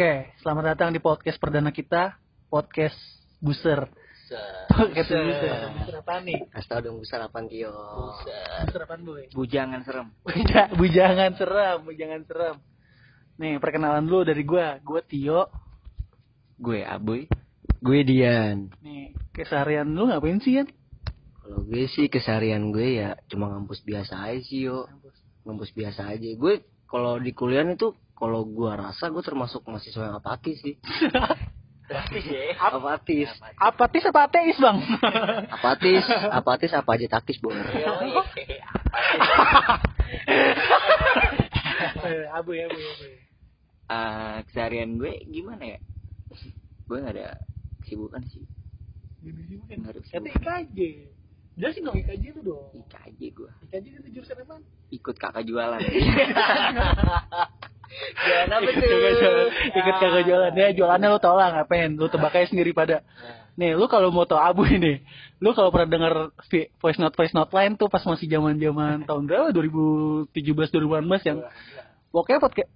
[0.00, 2.16] Oke, selamat datang di podcast perdana kita,
[2.48, 2.96] podcast
[3.36, 3.84] Buser.
[4.72, 5.76] Podcast Buser.
[5.76, 6.40] Buser apa nih?
[6.48, 7.68] Kasih tau dong besar apaan Tio
[8.64, 9.28] Buser apaan, Boy?
[9.36, 10.08] Bujangan serem.
[10.24, 12.56] Buja- bujangan seram, bujangan seram.
[13.36, 14.80] Nih, perkenalan dulu dari gua.
[14.80, 15.52] Gua Tio.
[16.56, 17.28] Gue Abuy.
[17.84, 20.72] Gue Dian Nih, keseharian lu ngapain sih, Yan?
[21.44, 24.88] Kalau gue sih keseharian gue ya cuma ngampus biasa aja sih yo
[25.44, 30.20] Ngampus biasa aja Gue kalau di kuliah itu kalau gue rasa gue termasuk mahasiswa yang
[30.20, 30.76] apatis sih
[32.60, 33.26] Apatis
[33.66, 34.78] Apatis apa ateis, Bang?
[35.58, 37.56] Apatis Apatis apa aja takis bor
[42.00, 42.76] Eh, abu ya, abu.
[43.88, 45.78] Ah, keseharian gue gimana ya?
[46.86, 47.40] Gue gak ada
[47.82, 48.44] kesibukan sih.
[49.24, 50.64] Nggak ada Kata kesibukan.
[51.60, 52.72] Jelasin dong IKJ itu dong.
[52.88, 53.50] IKJ gue.
[53.68, 54.56] IKJ itu jurusan apa?
[54.88, 55.80] Ikut kakak jualan.
[57.90, 59.48] Jualan apa Ikut kakak jualan.
[59.76, 60.52] Ikut kakak jualan.
[60.56, 61.90] Ya, jualannya lu tau lah ngapain.
[61.98, 63.04] Lu tebak aja sendiri pada.
[63.60, 65.04] Nih, lu kalau mau tau abu ini,
[65.42, 66.14] lu kalau pernah denger
[66.80, 71.38] voice note voice note lain tuh pas masih zaman zaman tahun berapa 2017 2018 yang
[72.10, 72.70] pokoknya podcast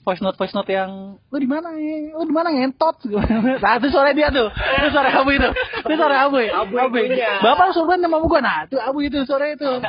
[0.00, 3.04] voice note voice note yang lu di mana ya lu di mana ngentot?
[3.62, 4.48] Nah itu suara dia tuh.
[4.48, 5.50] Itu suara abu itu.
[5.84, 6.64] Itu suara abu ya?
[6.64, 7.44] Abu, punya.
[7.44, 8.40] bapak lu suruhan sama gua.
[8.40, 9.68] Nah itu abu itu suara itu.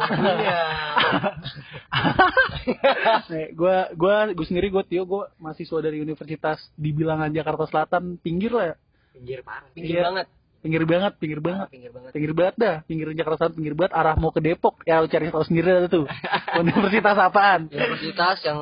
[3.56, 8.52] Gua gua gua sendiri gua Tio gua mahasiswa dari Universitas di bilangan Jakarta Selatan pinggir
[8.54, 8.76] lah ya.
[9.12, 9.68] Pinggir parah.
[9.76, 10.28] Pinggir banget
[10.62, 11.68] pinggir banget pinggir banget.
[11.74, 12.12] Pinggir banget.
[12.14, 12.78] Pinggir banget dah.
[12.86, 13.92] Pinggir Jakarta Selatan pinggir banget.
[13.98, 14.82] Arah mau ke Depok.
[14.86, 16.06] Ya lu cari tahu sendiri dah tuh.
[16.62, 17.68] Universitas apaan?
[17.68, 18.60] Universitas yang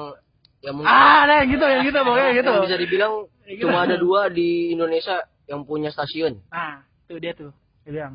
[0.59, 2.51] yang mungkin ah ada yang gitu yang gitu pokoknya gitu.
[2.51, 3.13] Yang bisa dibilang
[3.49, 3.65] Gitu.
[3.65, 6.37] cuma ada dua di Indonesia yang punya stasiun.
[6.53, 7.49] nah tuh dia tuh.
[7.81, 8.13] Dia bilang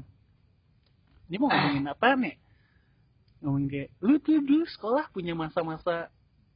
[1.27, 2.39] ini mau ngomongin apa nih?
[3.43, 6.14] Ngomongin kayak lu tuh dulu sekolah punya masa-masa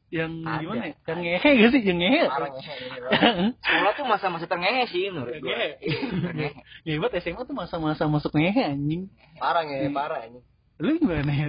[0.08, 0.64] yang Ada.
[0.64, 2.20] gimana ya yang ngehe gak sih yang ngehe
[3.60, 5.52] Sekolah tuh masa-masa terngehe sih menurut gue.
[5.52, 5.68] Ngehe.
[6.24, 6.50] Terngehe.
[6.88, 9.12] Ya buat SMA tuh masa-masa masuk ngehe anjing.
[9.36, 10.40] Parah ya, parah ini.
[10.80, 11.48] Lu gimana ya?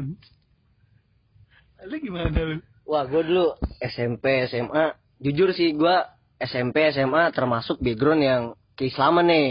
[1.88, 2.60] Lu gimana lu?
[2.84, 5.96] Wah, gue dulu SMP, SMA, jujur sih gue
[6.42, 8.44] SMP, SMA termasuk background yang
[8.76, 9.50] keislaman nih.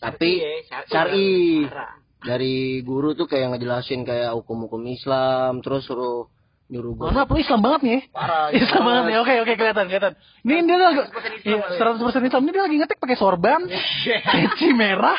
[0.00, 1.68] Tapi Iya, syar'i.
[1.68, 2.00] Parah.
[2.20, 6.28] Dari guru tuh kayak ngejelasin kayak hukum-hukum Islam, terus suruh
[6.70, 7.06] nyuruh gue.
[7.10, 7.92] Maaf, lu Islam banget nih.
[7.92, 8.00] ya?
[8.14, 8.46] Parah.
[8.62, 9.16] Islam banget nih.
[9.18, 10.12] Oke, oke kelihatan, kelihatan.
[10.46, 11.98] Ini dia lagi 100% Islam, Iya, Bang.
[11.98, 12.42] 100% Islam.
[12.46, 13.60] Ini dia lagi ngetik pakai sorban,
[14.06, 15.18] peci merah,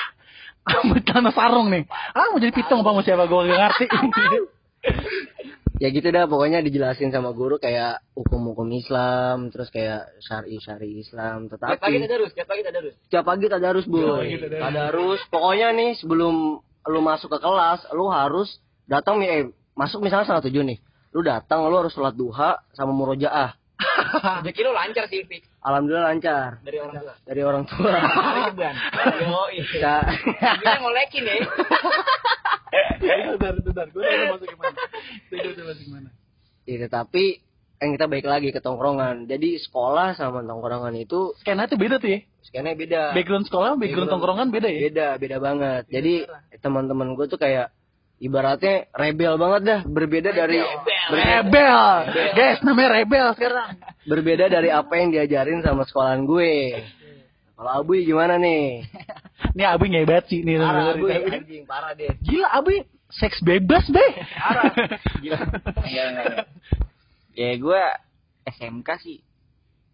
[0.64, 1.84] rambut celana sarung nih.
[2.16, 3.86] Ah, mau jadi pitung apa mau siapa gua gak ngerti.
[5.82, 11.50] Ya gitu dah, pokoknya dijelasin sama guru kayak hukum-hukum Islam, terus kayak syar'i-syar'i Islam.
[11.50, 12.94] Tiap pagi Tetapi tadarus, tiap pagi tadarus.
[13.10, 13.98] Setiap pagi tadarus, Bu.
[13.98, 14.62] Tadarus.
[14.62, 15.22] Tadarus.
[15.34, 20.46] Pokoknya nih sebelum lu masuk ke kelas, lu harus datang nih, eh, masuk misalnya setengah
[20.54, 20.78] tujuh nih.
[21.12, 23.56] Lu datang, lu harus sholat duha sama murojaah.
[24.46, 25.42] Rezeki lu lancar sih, Fik.
[25.62, 27.14] Alhamdulillah lancar Dari orang tua.
[27.22, 27.92] dari orang tua.
[27.94, 28.76] Dari ceban.
[29.22, 29.96] Yo, iya.
[30.58, 31.36] Kita ngolekin ya.
[33.02, 33.88] Bentar, bentar.
[33.92, 34.78] Gua udah masuk gimana?
[35.30, 36.10] Udah masuk gimana?
[36.64, 37.26] Ya, tetapi
[37.78, 39.26] kan kita balik lagi ke tongkrongan.
[39.26, 42.20] Jadi sekolah sama tongkrongan itu Skena tuh beda tuh ya.
[42.42, 43.14] skena beda.
[43.14, 44.12] Background sekolah, background Background.
[44.14, 44.80] tongkrongan beda ya.
[44.88, 45.84] Beda, beda banget.
[45.90, 46.14] Jadi
[46.58, 47.74] teman-teman gue tuh kayak
[48.22, 51.82] ibaratnya rebel banget dah, berbeda dari berbeda, Rebel.
[52.38, 53.70] Guys, namanya rebel sekarang.
[54.06, 56.86] berbeda dari apa yang diajarin sama sekolahan gue.
[57.58, 58.90] Kalau Abuy gimana nih?
[59.54, 60.58] Ini Abi ngebat sih nih.
[60.58, 60.98] Parah.
[60.98, 62.10] Abuy, anjing parah deh.
[62.22, 62.82] Gila Abi
[63.14, 64.02] seks bebas be.
[64.34, 64.74] Parah.
[65.24, 65.38] Gila.
[65.86, 66.48] Enggak, enggak, enggak.
[67.38, 67.82] Ya gue
[68.50, 69.22] SMK sih.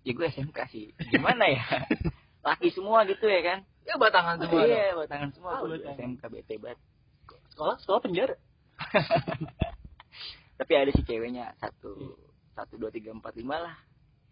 [0.07, 0.95] Ya gue SMK sih.
[1.11, 1.63] Gimana ya?
[2.47, 3.59] Laki semua gitu ya kan?
[3.83, 4.63] Ya batangan semua.
[4.63, 4.71] dong.
[4.71, 5.51] Iya, batangan semua.
[5.59, 5.95] Oh, batangan.
[5.99, 6.79] SMK bete banget.
[7.57, 8.35] Sekolah sekolah penjara.
[10.61, 12.21] Tapi ada sih ceweknya satu,
[12.53, 13.75] satu dua tiga empat lima lah.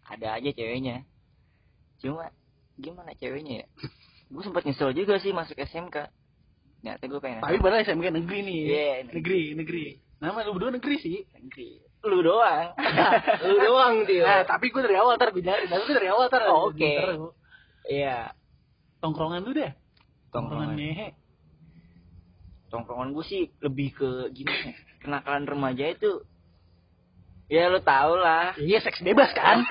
[0.06, 1.02] Ada aja ceweknya.
[1.98, 2.30] Cuma
[2.78, 3.66] gimana ceweknya ya?
[4.30, 6.06] Gue sempat nyesel juga sih masuk SMK.
[6.78, 8.60] Ternyata gue pengen Tapi padahal SMK negeri nih.
[8.62, 9.84] Iya, negeri, negeri.
[10.22, 11.26] Nama lu berdua negeri sih.
[11.34, 11.82] negeri.
[12.06, 12.78] Lu doang.
[13.50, 14.22] Lu doang dia.
[14.22, 15.42] Nah, tapi gue dari awal tar gue.
[15.42, 16.46] Tapi gue dari awal tar.
[16.46, 16.78] Oh, oke.
[16.78, 17.34] Ntar,
[17.90, 18.30] Iya.
[19.02, 19.74] Tongkrongan lu deh.
[20.30, 21.25] Tongkrongan Tongkrongan.
[22.76, 26.20] Tongkrongan gue sih lebih ke gimana ya, kenakalan remaja itu
[27.48, 29.64] ya lo tau lah Iya seks bebas kan.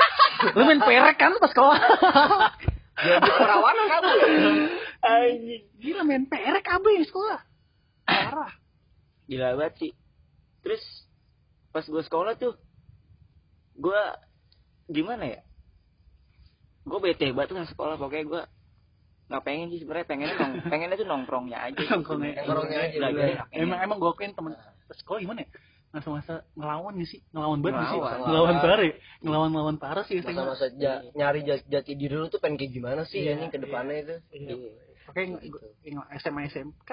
[0.58, 1.78] lu main perek kan pas sekolah.
[3.06, 4.10] jadi perawanan kamu
[5.06, 5.64] Anjing.
[5.78, 7.40] Gila main perek abe di sekolah.
[8.06, 8.54] Parah.
[9.26, 9.92] gila banget sih
[10.62, 10.82] terus
[11.74, 12.54] pas gue sekolah tuh
[13.78, 14.02] gue
[14.90, 15.42] gimana ya
[16.86, 18.42] gue bete banget tuh sekolah pokoknya gue
[19.26, 21.90] nggak pengen sih sebenarnya pengennya nong pengennya tuh nongkrongnya aja gitu.
[21.92, 22.34] Nongkrongnya.
[22.42, 23.28] Nongkrongnya aja, Belajar.
[23.52, 24.54] Emang emang gue akuin temen
[24.92, 25.50] sekolah gimana ya?
[25.90, 28.20] masa-masa ngelawan sih ngelawan banget sih Ngelawan.
[28.28, 28.80] ngelawan parah
[29.24, 33.24] ngelawan ngelawan parah sih masa-masa ja- nyari jati, diri lu tuh pengen kayak gimana sih
[33.24, 34.56] Iya, ini ke depannya itu Iya.
[35.08, 35.22] Oke,
[36.20, 36.90] SMA SMK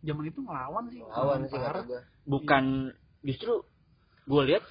[0.00, 1.04] zaman itu ngelawan sih.
[1.04, 1.84] lawan sih parah.
[2.24, 2.64] bukan
[3.20, 3.60] justru
[4.24, 4.64] gue lihat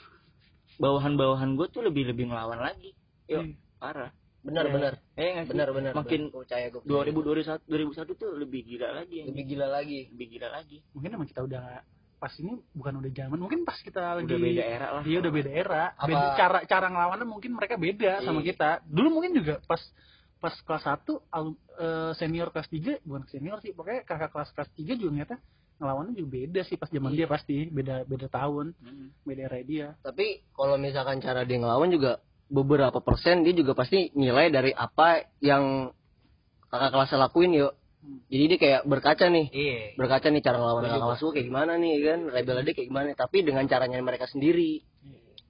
[0.75, 3.53] bawahan-bawahan gue tuh lebih lebih ngelawan lagi yuk Iya.
[3.77, 4.09] parah
[4.45, 4.73] benar Iya.
[4.73, 6.31] benar eh benar benar makin benar.
[6.31, 10.77] Gua percaya gua 2021 2001 tuh lebih gila lagi lebih gila lagi lebih gila lagi
[10.93, 11.63] Mungkin emang kita udah
[12.15, 15.31] pas ini bukan udah zaman, mungkin pas kita lagi udah beda era lah Iya udah
[15.31, 15.83] beda era.
[15.93, 18.47] Apa- Beda, cara cara ngelawannya mungkin mereka beda sama Iya.
[18.49, 18.69] kita.
[18.87, 19.81] Dulu mungkin juga pas
[20.35, 24.69] pas kelas 1 alum- eh, senior kelas 3 bukan senior sih, pokoknya kakak kelas kelas
[24.73, 25.35] 3 juga ternyata
[25.75, 29.07] ngelawannya juga beda sih pas zaman dia pasti beda beda tahun, Hmm.
[29.21, 29.87] beda era dia.
[29.99, 35.25] tapi kalau misalkan cara dia ngelawan juga beberapa persen dia juga pasti nilai dari apa
[35.41, 35.89] yang
[36.69, 37.73] kakak kelasnya lakuin yuk
[38.05, 38.21] Hmm.
[38.29, 41.73] jadi dia kayak berkaca nih iya berkaca nih cara ngelawan kakak kelas gua kayak gimana
[41.73, 44.85] nih kan rebel dia kayak gimana tapi dengan caranya mereka sendiri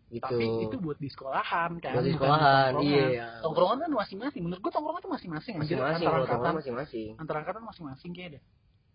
[0.07, 1.97] gitu Tapi itu buat di sekolahan kan.
[1.99, 3.41] Buat di sekolahan, iya.
[3.43, 4.47] Tongkrongan kan masing-masing.
[4.47, 5.53] Menurut gua tongkrongan tuh masing-masing.
[5.59, 5.75] anjir.
[5.75, 8.41] masing-masing Antar kalau angkatan, masing-masing antar angkatan masing-masing kayak deh.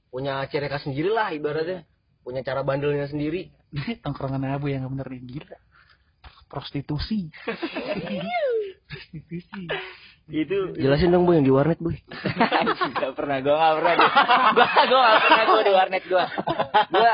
[0.09, 1.85] punya ciri khas sendiri lah ibaratnya
[2.25, 3.53] punya cara bandelnya sendiri
[4.07, 5.57] tongkrongan abu yang nggak bener nih gila.
[6.51, 7.31] Prostitusi.
[8.85, 9.63] Prostitusi.
[10.31, 11.91] itu jelasin dong bu yang di warnet bu.
[11.91, 13.95] Gak pernah gue gak pernah.
[14.53, 16.25] Gue gue gak pernah gue di warnet gue
[16.91, 17.13] gue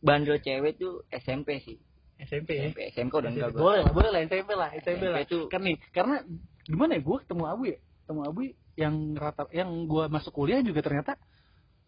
[0.00, 1.76] bandel cewek tuh SMP sih.
[2.16, 2.62] SMP ya.
[2.68, 5.20] SMP SMK udah enggak gue boleh lah boleh lah SMP lah SMP lah.
[5.24, 6.24] tuh- kan nih karena
[6.64, 7.78] gimana ya gue ketemu Abu ya?
[8.04, 8.40] Ketemu Abu
[8.76, 11.16] yang rata yang gue masuk kuliah juga ternyata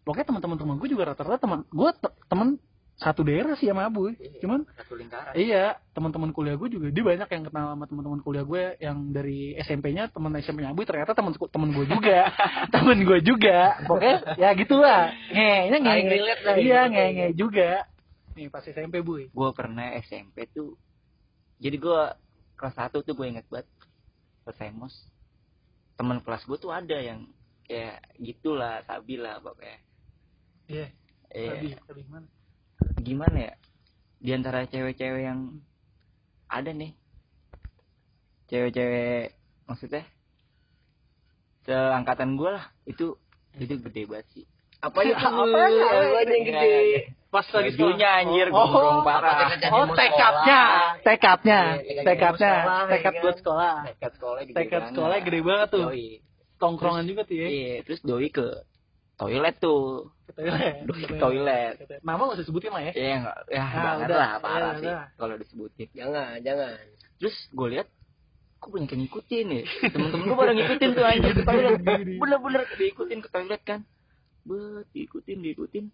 [0.01, 2.47] pokoknya teman-teman teman gue juga rata-rata teman gue te- teman
[2.99, 4.11] satu daerah sih sama Abu.
[4.43, 5.31] Cuman satu lingkaran.
[5.31, 9.55] iya teman-teman kuliah gue juga dia banyak yang kenal sama teman-teman kuliah gue yang dari
[9.55, 12.27] SMP-nya teman SMP-nya Abu ternyata teman teman gue juga.
[12.75, 13.79] Teman gue juga.
[13.87, 15.15] Pokoknya ya gitulah.
[15.31, 15.93] Ngehnya nge
[16.59, 16.93] iya gitu.
[16.93, 17.71] nge nge juga.
[18.35, 19.31] Nih pas SMP Bu.
[19.31, 20.75] Gue pernah SMP tuh
[21.63, 22.01] jadi gue
[22.59, 23.67] kelas satu tuh gue inget banget
[24.43, 24.91] ke Femos
[25.95, 27.27] teman kelas gue tuh ada yang
[27.63, 29.79] kayak gitulah sabi lah pokoknya.
[30.67, 30.87] Iya.
[31.29, 31.49] Iya.
[31.55, 32.27] tadi tadi gimana
[32.99, 33.53] gimana ya
[34.19, 35.63] di antara cewek-cewek yang
[36.47, 36.91] ada nih
[38.47, 39.33] cewek-cewek
[39.65, 40.03] maksudnya
[41.63, 43.15] seangkatan gue lah itu
[43.55, 44.45] itu gede banget sih
[44.79, 45.41] apanya tuh Bu?
[45.45, 45.87] Apanya?
[45.87, 46.73] apanya yang gede
[47.29, 48.57] pas lagi bajunya anjir Oh.
[48.65, 51.03] gondrong parah Apa Oh tekadnya, sekolah.
[51.05, 53.75] tekadnya, Iya, tekad tekadnya, mau sekolah, tekad ya buat sekolah.
[53.85, 54.89] tekad sekolah gede Tekad banget.
[54.89, 55.85] sekolah gede banget tuh.
[56.57, 57.47] Tongkrongan juga tuh ya.
[57.47, 58.47] iya terus doi ke
[59.19, 60.07] toilet tuh.
[60.25, 60.73] Ke toilet.
[60.87, 61.75] doi ke toilet.
[61.99, 62.91] Nama gak usah sebutin lah ya.
[62.95, 64.17] Iya enggak ya Ah, banget udah.
[64.17, 65.87] lah parah Iya, sih kalau disebutin.
[65.91, 66.75] Jangan jangan.
[67.19, 67.87] Terus gue lihat
[68.59, 69.61] kok banyak yang ngikutin ya?
[69.91, 71.79] Temen-temen gue pada ngikutin tuh anjir ke toilet.
[72.15, 73.79] Bener-bener diikutin ke toilet kan.
[74.47, 75.85] Bet diikutin diikutin.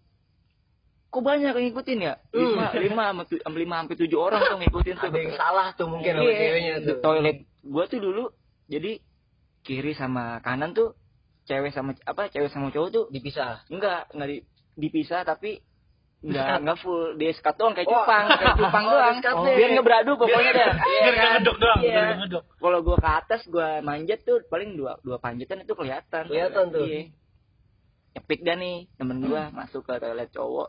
[1.06, 2.14] Kok banyak yang ngikutin ya?
[2.30, 5.08] Lima lima sama lima sampai tujuh orang tuh ngikutin tuh.
[5.08, 6.96] Ada yang salah tuh mungkin sama Iya, ceweknya tuh.
[7.00, 7.36] Toilet
[7.66, 8.24] gue tuh dulu
[8.66, 8.92] jadi
[9.62, 10.94] kiri sama kanan tuh
[11.46, 14.38] cewek sama apa cewek sama cowok tuh dipisah enggak enggak di,
[14.76, 15.62] dipisah tapi
[16.18, 17.94] enggak enggak full di sekat doang kayak Oh.
[17.96, 19.54] cupang kayak cupang Oh, doang di-sekat Oh, deh.
[19.54, 21.16] biar nggak beradu pokoknya dah Iya Biar kan?
[21.16, 21.92] gak ngedok doang, Iya.
[21.94, 22.44] biar ngedok.
[22.56, 26.82] kalau gua ke atas gua manjat tuh paling dua dua panjatan itu kelihatan Kelihatan tuh.
[26.82, 27.02] iya
[28.14, 30.68] Epik dah nih temen gua masuk ke toilet cowok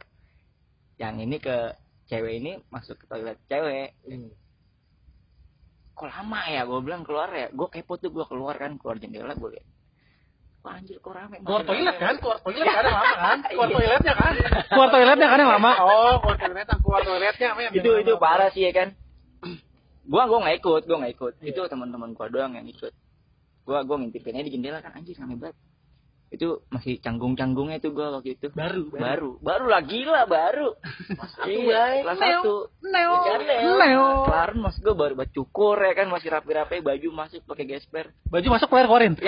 [0.98, 1.74] yang ini ke
[2.06, 4.30] cewek ini masuk ke toilet cewek Hmm.
[5.94, 9.34] kok lama ya gue bilang keluar ya gue kepo tuh gue keluar kan keluar jendela
[9.34, 9.58] gue
[10.62, 12.84] wah anjir kok rame Keluar toilet kan, keluar toilet kan?
[12.84, 13.76] Yang lama kan, keluar Iya.
[13.78, 14.34] toiletnya kan,
[14.68, 15.72] keluar toiletnya kan yang lama.
[15.80, 17.72] Oh, keluar toiletnya, keluar toiletnya, men.
[17.72, 18.90] itu itu parah sih ya kan?
[20.12, 21.34] Gua gua nggak ikut gua nggak ikut.
[21.42, 22.92] Itu teman-teman gua doang yang ikut.
[23.64, 25.56] Gua gua ngintipinnya di jendela kan anjir rame banget.
[26.28, 28.52] Itu masih canggung-canggungnya tuh gua waktu itu.
[28.52, 29.40] Baru, baru.
[29.40, 29.66] Baru.
[29.68, 30.76] Lah gila baru.
[31.48, 32.68] Iya kelas satu.
[32.84, 33.72] Neo, Ya kan, Neo.
[33.80, 34.08] Neo.
[34.28, 36.08] kelar mas gue baru baca cukur ya kan?
[36.08, 38.12] Masih rapi-rapi baju masuk pakai gesper.
[38.28, 39.16] Baju masuk keluar keluarin.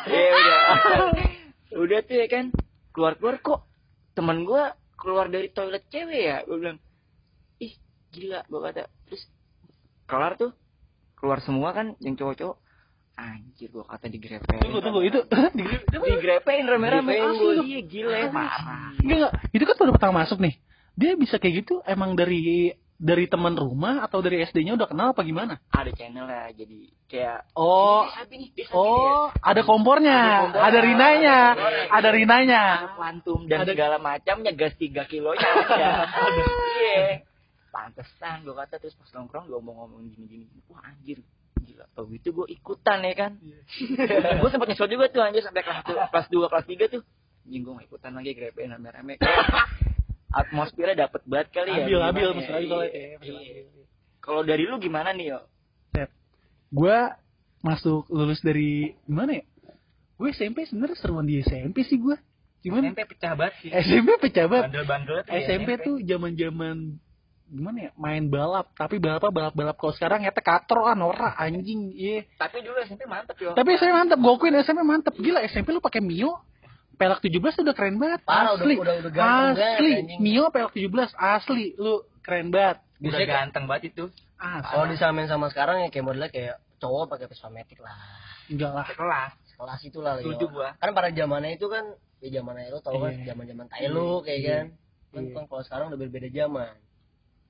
[0.12, 0.60] Iya udah.
[1.78, 2.44] udah tuh ya kan.
[2.92, 3.60] Keluar-keluar kok
[4.12, 6.36] teman gua keluar dari toilet cewek ya.
[6.44, 6.78] Gua bilang,
[7.58, 7.74] "Ih,
[8.12, 8.88] gila." Gua kata.
[9.08, 9.22] Terus
[10.06, 10.52] kelar tuh
[11.16, 12.58] keluar semua kan yang cowok-cowok.
[13.12, 14.60] Anjir gua kata digrepein.
[14.60, 15.20] Tunggu, tunggu, itu
[15.52, 17.44] di, Digrepein rame-rame asli.
[17.60, 17.62] Bu.
[17.62, 18.96] Iya gila parah.
[18.98, 19.32] Enggak, enggak.
[19.52, 20.54] Itu kan baru pertama masuk nih.
[20.96, 25.22] Dia bisa kayak gitu emang dari dari teman rumah atau dari SD-nya udah kenal apa
[25.22, 25.58] gimana?
[25.74, 26.78] Ada channel lah jadi
[27.10, 28.06] kayak Oh,
[28.72, 30.62] oh, ada kompornya, Ada kompornya.
[30.64, 32.62] ada rinanya, Ada ada rinanya.
[32.78, 35.90] ada kuantum dan Ada- segala macamnya gas 3 kilonya ada.
[36.78, 37.26] Iya.
[37.68, 40.48] Pantesan gue kata terus pas nongkrong gue ngomong-ngomong gini-gini.
[40.68, 41.20] Wah anjir.
[41.62, 41.84] Gila.
[41.94, 43.32] Tau gitu gue ikutan ya kan.
[44.40, 47.02] gue sempet nyesel juga tuh anjir sampai kelas 1, kelas 2, kelas 3 tuh.
[47.42, 49.18] Gak ikutan lagi grepein rame-rame.
[50.32, 51.84] atmosfernya dapet banget kali ya.
[51.84, 52.32] Abil, gimana abil, ya?
[52.32, 52.70] Abil.
[52.72, 52.78] Iya.
[52.88, 53.62] eh, Iya.
[54.22, 55.40] Kalau dari lu gimana nih yo?
[56.72, 56.98] gue
[57.60, 59.44] masuk lulus dari gimana ya?
[60.16, 62.16] Gue SMP sebenarnya seruan di SMP sih gue.
[62.64, 63.70] Cuman SMP pecah banget sih.
[63.74, 64.72] SMP pecah banget.
[64.72, 66.76] Bandel-bandel tuh di SMP tuh zaman-zaman
[67.52, 67.90] gimana ya?
[68.00, 71.92] Main balap, tapi balap balap-balap kalau sekarang ya katro ah norak anjing.
[71.92, 72.24] Iya.
[72.40, 73.52] Tapi dulu SMP mantep yo.
[73.52, 75.14] Tapi SMP mantep, gue akuin SMP mantep.
[75.18, 76.40] Gila SMP lu pakai Mio
[77.02, 78.20] pelak 17 udah keren banget.
[78.22, 78.74] Parah, udah- asli.
[78.76, 79.90] udah- udah ganteng banget, asli.
[79.98, 80.18] anjing.
[80.20, 82.78] Mio pelak 17 asli lu keren banget.
[82.78, 84.04] udah Biasanya kan- ganteng banget itu.
[84.36, 84.68] Asli.
[84.68, 87.94] Kalau disamain sama sekarang ya kayak modelnya kayak cowok pakai Vespa Matic lah.
[88.44, 88.86] enggak lah.
[88.88, 89.32] Kelas.
[89.52, 90.24] Kelas itulah lagi.
[90.24, 90.68] Setuju gua.
[90.76, 91.84] Kan pada zamannya itu kan
[92.18, 93.24] ya zamannya lu tau kan Iya.
[93.28, 94.66] zaman-zaman tai lu kayak kan.
[95.08, 95.32] Kan Iya.
[95.32, 96.74] kan kalau sekarang udah berbeda zaman.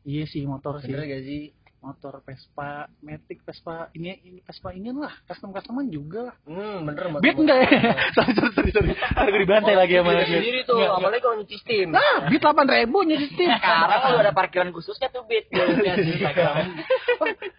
[0.03, 0.89] Iya sih motor sih.
[0.89, 1.43] Bener gak sih?
[1.83, 7.05] Motor Vespa Matic Vespa ini ini Vespa ini lah custom customan juga lah Hmm, bener
[7.09, 7.21] Mas.
[7.21, 7.69] beat enggak ya
[8.15, 10.31] sorry sorry sorry sorry gue dibantai lagi sama Beat.
[10.31, 11.87] sendiri tuh, Enggak, apalagi kalau nyuci steam.
[11.91, 15.51] nah beat delapan ribu nyuci steam Sekarang lu ada parkiran khususnya tuh beat.
[15.53, 16.55] Instagram.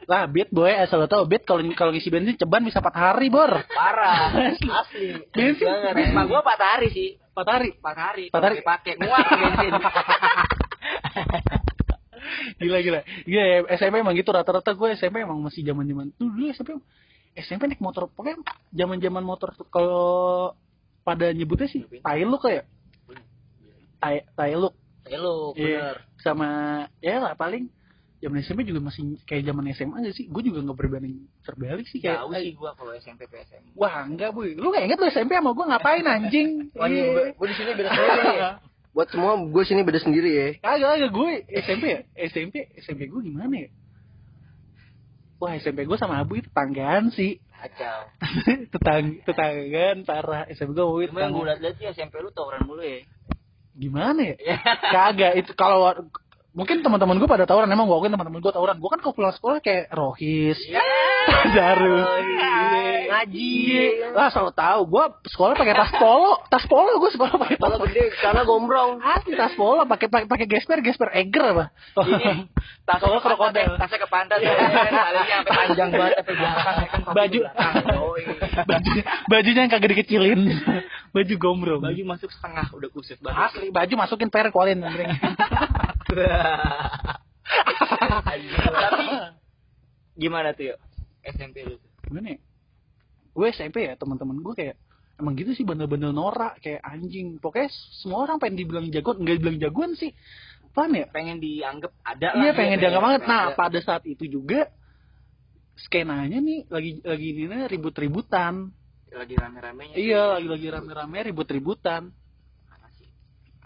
[0.05, 3.27] lah beat boy asal lo tau beat kalau kalau ngisi bensin ceban bisa 4 hari
[3.27, 4.31] bor Parah.
[4.55, 5.19] Asli.
[5.29, 5.93] bensin Banget.
[5.99, 7.09] Risma gua 4 hari sih.
[7.29, 8.25] 4 hari 4 hari.
[8.29, 8.57] Empat hari.
[8.61, 9.71] Pakai muat bensin.
[12.57, 12.99] Gila gila.
[13.23, 14.29] Gila ya, SMP emang gitu.
[14.29, 16.77] Rata-rata gue SMP emang masih zaman zaman tuh dulu SMP
[17.33, 18.07] SMP naik motor.
[18.07, 20.53] Pokoknya zaman zaman motor kalau
[21.01, 22.63] pada nyebutnya sih tai lu kayak
[23.99, 24.69] tai tai lu
[25.03, 25.91] Eh lu, Iya.
[25.91, 25.97] bener.
[26.15, 26.47] sama
[27.03, 27.67] ya lah paling
[28.23, 30.31] zaman SMP juga masih kayak zaman SMA aja sih?
[30.31, 33.75] Gue juga nggak berbanding terbalik sih kayak Jauh sih gua kalau SMP ke SMA.
[33.75, 36.71] wah enggak bu lu gak inget lu SMP sama gue ngapain anjing?
[36.71, 37.03] Wah, Iya.
[37.11, 38.23] gue, gue di sini beda sendiri.
[38.93, 40.47] Buat semua gue sini beda sendiri ya.
[40.61, 41.29] kagak kagak gue
[41.65, 43.69] SMP ya SMP SMP gue gimana ya
[45.41, 47.99] wah SMP gue sama Abu itu tetanggaan sih Kacau.
[48.75, 51.47] tetang tetanggaan parah SMP gue sama Abu itu gue tetanggaan.
[51.51, 53.01] liat-liat sih SMP lu tawuran mulu ya.
[53.73, 54.35] gimana ya
[54.95, 55.91] kagak itu kalau
[56.53, 59.33] mungkin teman-teman gue pada tawuran emang gue akuin teman-teman gue tawuran gue kan kalau pulang
[59.33, 60.57] sekolah kayak rohis
[61.55, 62.53] Darus iya.
[63.03, 63.51] Ngaji.
[63.63, 64.11] Iya.
[64.11, 67.77] lah selalu tahu gue sekolah pakai tas polo tas polo gue sekolah pakai tas Kalau
[67.81, 68.91] gede, karena gombrong.
[68.99, 71.65] asli tas polo pakai pakai pakai gesper gesper eger apa
[72.83, 73.63] Kalau ke pantat, krokodil.
[73.63, 74.51] ya, tasnya ke pantat ya.
[74.51, 77.13] Sampai panjang banget sampai belakang kan.
[77.13, 77.39] Baju.
[77.39, 77.73] belakang.
[77.87, 78.23] Yoi.
[78.63, 78.89] baju
[79.25, 80.39] bajunya yang kagak dikecilin
[81.09, 83.41] baju gombrong Baju masuk setengah udah kusut banget.
[83.47, 84.83] asli baju masukin per kualin
[88.73, 89.05] Tapi
[90.17, 90.79] gimana tuh yuk?
[91.23, 92.39] SMP lu gimana ya
[93.33, 94.75] gue SMP ya teman-teman gue kayak
[95.17, 97.71] emang gitu sih bener-bener norak kayak anjing pokoknya
[98.03, 100.11] semua orang pengen dibilang jagoan enggak dibilang jagoan sih
[100.73, 102.43] paham ya Pengen dianggap ada lah.
[102.45, 103.57] iya pengen dianggap banget nah Ada.
[103.57, 104.69] pada saat itu juga
[105.79, 108.69] skenanya nih lagi lagi ini ribut-ributan
[109.13, 109.95] lagi rame-ramenya.
[109.97, 112.09] iya lagi lagi rame-rame ribut-ributan.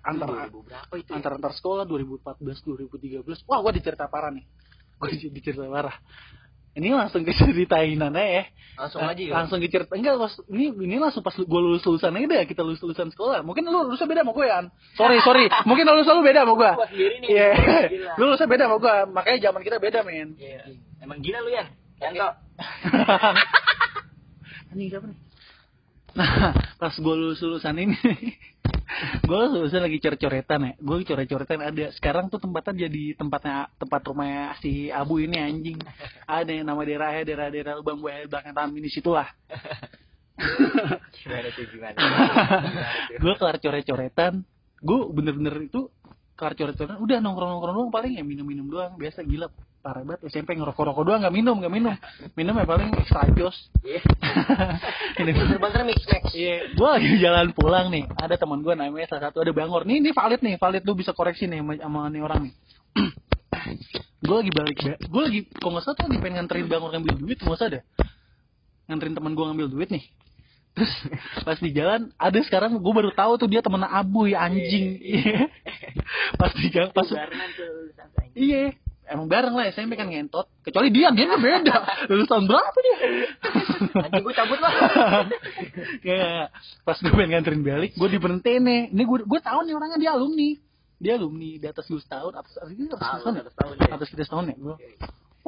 [0.08, 1.10] Antar 2000 berapa itu?
[1.12, 1.16] ya?
[1.20, 2.64] antar antar sekolah 2014
[3.28, 4.48] 2013 wah gue dicerita parah nih
[4.98, 5.94] gue dicerita parah
[6.78, 8.44] ini langsung ke ceritainannya ya
[8.78, 9.34] Langsung Eh, aja ya.
[9.34, 12.62] langsung ke cerita enggak pas ini ini langsung pas gue lulus lulusan aja deh kita
[12.62, 14.60] lulus lulusan sekolah mungkin lu lulusnya beda sama gue ya
[14.94, 16.72] sorry sorry mungkin lulus lu beda sama gue
[17.26, 17.50] iya
[17.90, 18.12] Gila.
[18.22, 20.62] lu lulusnya beda sama gue makanya zaman kita beda men Iya.
[21.02, 21.68] Emang gila lu Yan?
[21.98, 22.30] Yanto.
[24.70, 25.18] anjing siapa nih
[26.14, 27.96] nah pas gue lulus lulusan ini
[29.24, 30.74] gue lulusan lagi coret-coretan ya.
[30.79, 31.60] Gue coret-coretan.
[31.60, 35.77] Ada sekarang tuh tempatnya jadi tempatnya tempat rumahnya si Abu ini anjing.
[36.24, 39.27] Ada yang nama daerahnya daerah-daerah lubang buaya belakang taman di situ lah.
[41.22, 41.98] Gimana tuh gimana?
[43.24, 44.34] gue kelar coret-coretan.
[44.79, 45.91] Gue bener-bener itu
[46.39, 46.98] kelar coret-coretan.
[47.03, 48.96] Udah nongkrong-nongkrong doang paling ya minum-minum doang.
[48.96, 49.51] Biasa gila
[49.88, 51.96] parah banget SMP ngerokok-rokok doang nggak minum nggak minum
[52.36, 53.56] minum ya paling extra jos
[53.88, 54.03] Iya.
[55.24, 56.24] ini Bener-bener mix max.
[56.36, 58.03] Iya, gue lagi jalan pulang nih.
[58.20, 59.88] Ada teman gue namanya salah satu ada Bangor.
[59.88, 62.53] Nih, ini valid nih, valid lu bisa koreksi nih sama, sama nih orang nih.
[64.27, 64.77] gue lagi balik,
[65.08, 67.84] gue lagi, kok nggak salah tuh lagi pengen nganterin Bangor ngambil duit, nggak usah deh.
[68.91, 70.03] Nganterin teman gue ngambil duit nih.
[70.75, 70.94] Terus
[71.48, 75.00] pas di jalan, ada sekarang gue baru tahu tuh dia temen Abu ya anjing.
[75.00, 75.48] Iya.
[76.41, 77.08] pas di jalan, pas
[78.36, 78.75] iya.
[79.08, 80.52] Emang bareng lah SMP kan ngentot.
[80.68, 81.76] Kecuali dia, dia kan beda.
[82.12, 82.98] Lulus tahun berapa dia?
[84.04, 84.72] Anjing gue cabut lah.
[86.04, 86.52] Kayak
[86.88, 88.82] pas gue pengen nganterin balik, gue diberhentiin nih.
[88.92, 90.50] Ini gue gue tahu nih orangnya dia alumni.
[91.00, 93.88] Dia alumni di atas gue setahun, atas atas kita atas Tahun, tahun, atas tahun ya.
[93.96, 94.56] atas kita setahun ya.
[94.60, 94.76] Gue,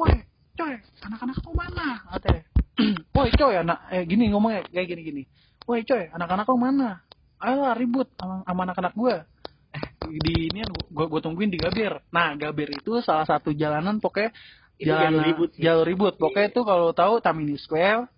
[0.00, 0.14] woi,
[0.56, 0.74] coy,
[1.04, 1.86] anak-anak kau mana?
[2.16, 2.42] Katanya.
[3.18, 5.22] woi, coy, anak, eh gini ngomongnya kayak gini gini.
[5.68, 7.04] Woi, coy, anak-anak kau mana?
[7.40, 9.16] Ayolah ribut sama anak-anak gue.
[10.12, 12.02] Di ini gue gue tungguin di Gabir.
[12.10, 14.34] Nah, Gabir itu salah satu jalanan pokoknya
[14.74, 15.60] Itu jalan jalur ribut sih.
[15.62, 16.14] jalur ribut.
[16.16, 16.52] Pokoknya Iya.
[16.52, 18.10] itu kalau tahu Tamini Square,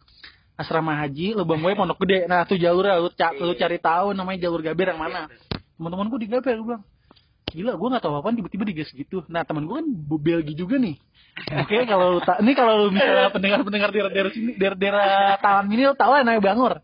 [0.54, 2.24] asrama haji, Lubang Buaya, Pondok Gede.
[2.24, 3.60] Nah, tuh jalurnya lu, ca- lu Iya.
[3.60, 5.28] cari tahu namanya jalur Gabir yang mana.
[5.74, 6.84] Teman-teman gue di Gabir gue bilang.
[7.52, 9.84] gila gue nggak tahu apa tiba-tiba digas gitu nah teman gue kan
[10.16, 10.96] Belgi juga nih
[11.52, 15.04] oke kalau lu ta- ini kalau lu misalnya pendengar-pendengar daerah daerah sini daerah daerah
[15.36, 16.80] taman ini lo tahu lah namanya Bangor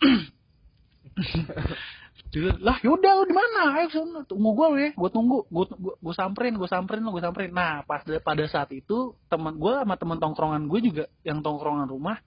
[2.38, 3.82] Dia, lah yaudah lu di mana?
[3.82, 4.22] Ayo sana.
[4.22, 5.42] Tunggu gue ya gue tunggu.
[5.50, 7.50] Gue gue samperin gue samperin lo gue samperin.
[7.50, 12.22] Nah pas pada saat itu teman gue sama teman tongkrongan gue juga yang tongkrongan rumah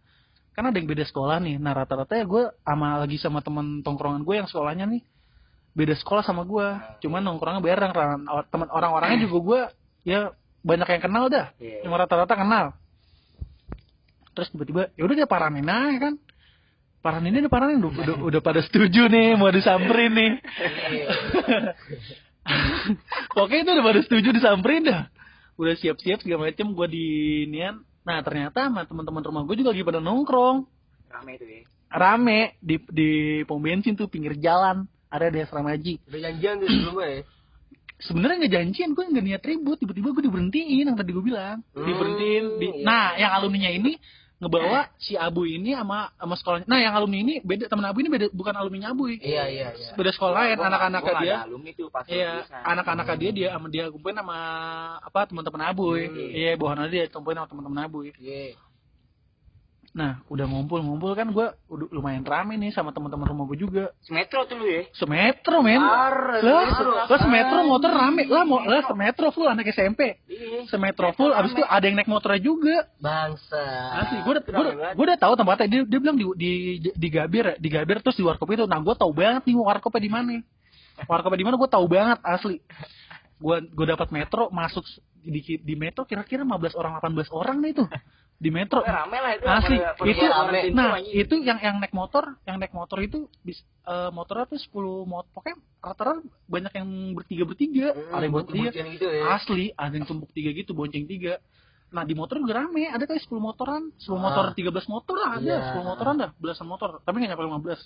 [0.51, 1.56] kan ada yang beda sekolah nih.
[1.56, 5.03] Nah rata-rata ya gue sama lagi sama teman tongkrongan gue yang sekolahnya nih
[5.72, 6.68] beda sekolah sama gue
[7.08, 7.96] cuman nongkrongnya bareng
[8.51, 9.62] teman orang-orangnya juga gue
[10.12, 11.48] ya banyak yang kenal dah.
[11.58, 11.88] Iya.
[11.88, 12.65] yang rata-rata kenal.
[14.36, 16.13] Terus tiba-tiba ya udah dia paranin aja kan
[17.01, 20.31] paranin ini paranin udah, udah, udah pada setuju nih mau disamperin nih.
[23.41, 25.10] Oke itu udah pada setuju disamperin dah.
[25.58, 27.05] Udah siap-siap segala macem gue di
[27.50, 27.81] nian.
[28.05, 30.65] Nah ternyata sama teman-teman rumah gue juga lagi pada nongkrong.
[31.12, 31.62] Rame itu ya.
[31.91, 32.55] rame.
[32.62, 33.10] Di di
[33.46, 34.86] pom bensin tuh pinggir jalan.
[35.12, 37.22] Ada di asrama haji Udah janjian tuh sebelumnya ya.
[38.00, 39.77] sebenarnya nggak janjian gue nggak niat ribut.
[39.81, 41.60] Tiba-tiba gue diberhentiin yang tadi gue bilang.
[41.75, 42.86] Hmm, diberhentiin di, iya.
[42.88, 44.00] nah yang alumninya ini
[44.42, 46.66] ngebawa si Abu ini sama sama sekolahnya.
[46.66, 49.14] Nah yang alumni ini beda teman Abu ini beda bukan alumni Abu.
[49.14, 49.94] Iya iya iya.
[49.94, 51.36] beda sekolah lain nggak- anak-anak dia.
[51.46, 54.38] alumni tuh pas Iya, anak-anak dia dia sama dia kumpulin sama
[54.98, 55.94] apa teman-teman Abu.
[55.94, 56.18] Hmm.
[56.34, 58.00] Iya, bawahan dia kumpulin sama teman-teman Abu.
[58.10, 58.58] Iya.
[59.92, 63.92] Nah, udah ngumpul-ngumpul kan gue udah lumayan rame nih sama teman-teman rumah gue juga.
[64.00, 64.88] Semetro tuh lu ya.
[64.96, 65.84] Semetro men.
[65.84, 68.24] Lah, lah semetro motor rame.
[68.24, 70.16] Lah, mo lah semetro full anak SMP.
[70.32, 70.64] Iya.
[70.72, 72.88] Semetro full, abis itu ada yang naik motornya juga.
[73.04, 73.60] Bangsa.
[74.00, 74.44] Asli, gue udah,
[74.96, 75.68] gue udah, tahu tempatnya.
[75.68, 76.52] Dia, dia bilang di, di,
[76.88, 78.64] di Gabir, di Gabir terus di warkop itu.
[78.64, 80.40] Nah, gue tahu banget nih warkopnya di mana.
[81.04, 82.64] Warkopnya di mana gue tahu banget asli.
[83.44, 84.88] Gue gue dapat metro masuk
[85.20, 87.90] di, di metro kira-kira 15 orang 18 orang nih tuh
[88.42, 88.82] di metro.
[88.82, 89.46] Ya, rame lah itu.
[89.46, 89.78] Asli,
[90.10, 90.74] itu rame.
[90.74, 94.74] nah itu yang yang naik motor, yang naik motor itu bis, eh, motornya tuh 10
[95.06, 99.24] motor, pokoknya rata-rata banyak yang bertiga bertiga, Hmm, ada yang bertiga, gitu ya.
[99.32, 101.38] asli, ada yang tumpuk tiga gitu, bonceng tiga.
[101.92, 104.24] Nah di motor juga rame, ada kayak 10 motoran, 10 Ah.
[104.24, 105.58] motor, 13 motor lah ada, Iya.
[105.70, 107.82] 10 motoran dah, belasan motor, tapi nggak nyampe 15.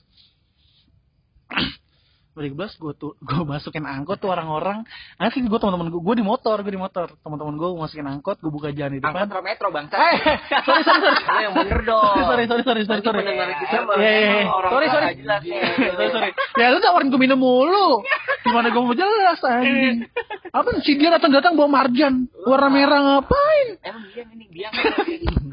[2.35, 4.83] 13 gue tuh gue masukin angkot tuh orang-orang
[5.15, 8.51] asli gue teman-teman gue gue di motor gue di motor teman-teman gue masukin angkot gue
[8.51, 9.95] buka jalan di depan Angkot metro bangsa.
[9.95, 10.15] Eh,
[10.67, 11.15] sorry sorry sorry.
[11.23, 12.15] Lo yang bener dong.
[12.27, 13.19] sorry sorry sorry sorry Nanti sorry.
[13.23, 14.45] pendengar kita Iya, iya, iya.
[14.51, 15.05] orang Sorry sorry.
[15.23, 15.41] jelas.
[15.95, 16.31] Sorry sorry.
[16.59, 18.03] Ya lu tawarin gue minum mulu.
[18.43, 20.05] Gimana gue mau jelas anjing.
[20.51, 23.67] Apa si dia datang datang bawa marjan warna merah ngapain?
[23.83, 24.71] Emang biang ini biang.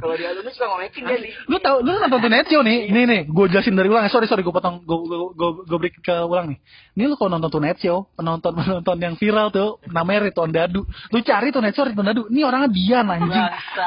[0.03, 1.31] Kalau di alumni suka ngolekin dia di.
[1.47, 2.21] Lu tahu lu nonton
[2.53, 2.91] Show nih.
[2.91, 4.07] Nih nih, gue jelasin dari ulang.
[4.11, 6.59] Sorry sorry gue potong gue gue gue gue break ke ulang nih.
[6.93, 10.85] Ini lu kalau nonton Tonight Show, penonton penonton yang viral tuh namanya Ridwan Dadu.
[10.85, 12.29] Lu cari Tonight Show Ridwan Dadu.
[12.29, 13.47] Ini orangnya Dian anjing.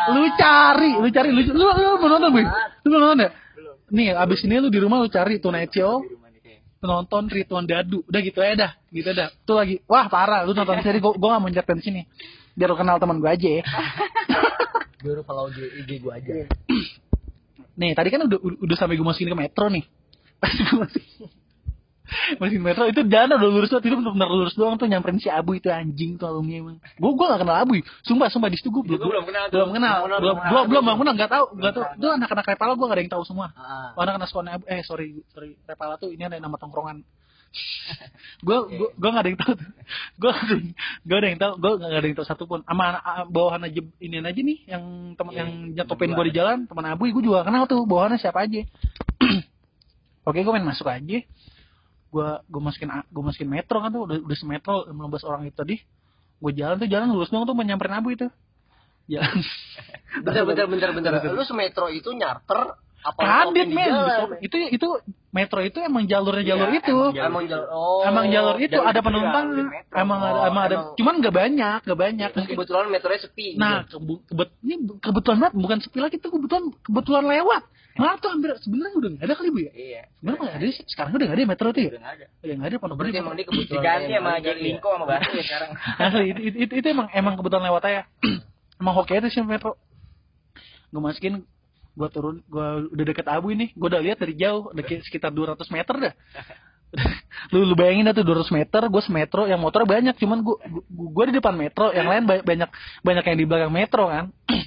[0.10, 2.32] Lu cari, lu cari, lu lu lu belum nonton?
[2.82, 3.30] Lu belum nonton ya?
[3.94, 6.02] Nih, abis ini lu di rumah lu cari Tonight Show,
[6.82, 8.02] penonton Ridwan Dadu.
[8.10, 9.30] Udah gitu aja dah, gitu dah.
[9.46, 12.02] Tuh lagi, wah parah, lu nonton seri, gua, gua gak mau nyertain di sini.
[12.58, 13.64] Biar lu kenal teman gua aja ya.
[15.06, 16.50] Gue udah follow di IG gue aja.
[17.78, 19.86] Nih, tadi kan udah udah, sampai gua masukin ke metro nih.
[20.42, 20.90] Pas gua
[22.38, 23.90] masih metro itu jalan udah lurus banget.
[23.90, 24.86] Itu benar-benar lurus doang tuh.
[24.86, 26.78] Nyamperin si Abu itu anjing tuh alumni emang.
[27.02, 27.82] Gua gua gak kenal Abu.
[28.06, 29.46] Sumpah sumpah di situ gua Itu gua belum belum kenal.
[29.50, 30.66] Belum kenal, Belum belum belum kenal.
[30.70, 31.86] belum kenal, enggak tahu, enggak tahu.
[31.98, 33.48] Itu anak-anak Repala gua gak ada yang tahu semua.
[33.58, 33.92] Ah.
[33.98, 34.64] Anak-anak sekolah Abu.
[34.70, 35.58] Eh sorry sorry.
[35.66, 37.02] Repala tuh ini ada nama tongkrongan.
[38.46, 39.54] gue gue gue gak ada yang tahu.
[40.22, 40.32] Gue
[41.08, 41.54] gue ada yang tahu.
[41.56, 42.60] Gue gak ada yang tahu satupun.
[42.68, 44.84] Sama anak a- bawahan aja ini aja nih yang
[45.16, 46.68] teman Iya, yang nyetopin gue di jalan.
[46.68, 47.88] Teman abu gue juga kenal tuh.
[47.88, 48.60] Bawahannya siapa aja.
[50.28, 51.24] Oke gue main masuk aja
[52.16, 55.76] gue gue masukin gue masukin metro kan tuh udah udah semetro 15 orang itu tadi.
[56.40, 58.32] Gue jalan tuh jalan lurus doang tuh menyamperin abu itu.
[59.12, 59.44] Jalan.
[60.24, 61.12] Bentar bentar bentar bentar.
[61.36, 63.92] Lu semetro itu nyarter apa Kadit men.
[64.42, 64.88] itu itu
[65.36, 68.02] metro itu emang jalurnya jalur Iya, itu emang Emang jalur oh.
[68.02, 69.94] emang jalur itu jalur ada itu penumpang metro.
[69.94, 70.88] emang ada Oh, emang ada emang.
[70.96, 73.48] cuman nggak banyak nggak banyak Terus Mungkin- kebetulan metronya sepi.
[73.56, 73.92] nah gitu.
[73.94, 77.64] kebu- kebet ini kebetulan banget bukan sepi lagi tuh kebetulan kebetulan lewat
[77.96, 80.02] malah tuh hampir sebenarnya udah nggak ada kali bu ya Iya.
[80.14, 82.26] sebenarnya nggak ada sih sekarang udah nggak ada metro tuh ya Udah nggak ada.
[82.38, 84.62] udah nggak ada pondok gede emang dia kebetulan Diganti sama Jack ya?
[84.62, 85.70] Linko sama Batu ya sekarang.
[86.04, 88.02] Asli, itu, itu, itu, itu emang emang kebetulan lewat aja
[88.80, 89.76] emang hoki aja sih metro
[90.86, 91.44] gue masukin
[91.96, 95.32] gue turun gue udah deket abu ini gue udah lihat dari jauh udah kayak sekitar
[95.32, 96.14] 200 meter dah.
[97.52, 100.56] Lu, lu bayangin tuh 200 meter gue semetro yang motor banyak cuman gue
[100.88, 102.70] gue di depan metro yang lain ba- banyak
[103.04, 104.32] banyak yang di belakang metro kan.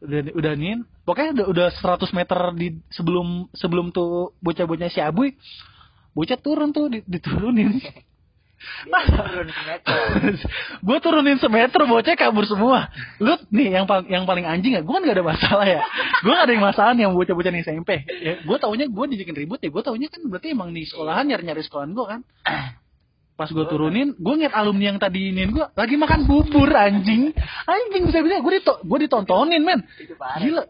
[0.00, 1.66] Udah udah nih pokoknya udah, udah
[2.08, 5.28] 100 meter di sebelum sebelum tuh bocah-bocah si abu
[6.16, 7.76] bocah turun tuh di- diturunin
[10.86, 12.92] gue turunin semeter bocah kabur semua.
[13.16, 15.80] Lu nih yang paling yang paling anjing ya gue kan gak ada masalah ya.
[16.20, 19.34] Gue gak ada yang masalah nih yang bocah-bocah nih SMP ya gue taunya gue dibikin
[19.36, 22.20] ribut ya gue taunya kan berarti emang di sekolahan nyari nyari sekolahan gue kan.
[23.40, 27.32] Pas gue turunin gue ngeliat alumni yang tadi ini gue lagi makan bubur anjing.
[27.64, 29.80] Anjing bisa bisa gue dito gue ditontonin men.
[30.44, 30.64] Gila.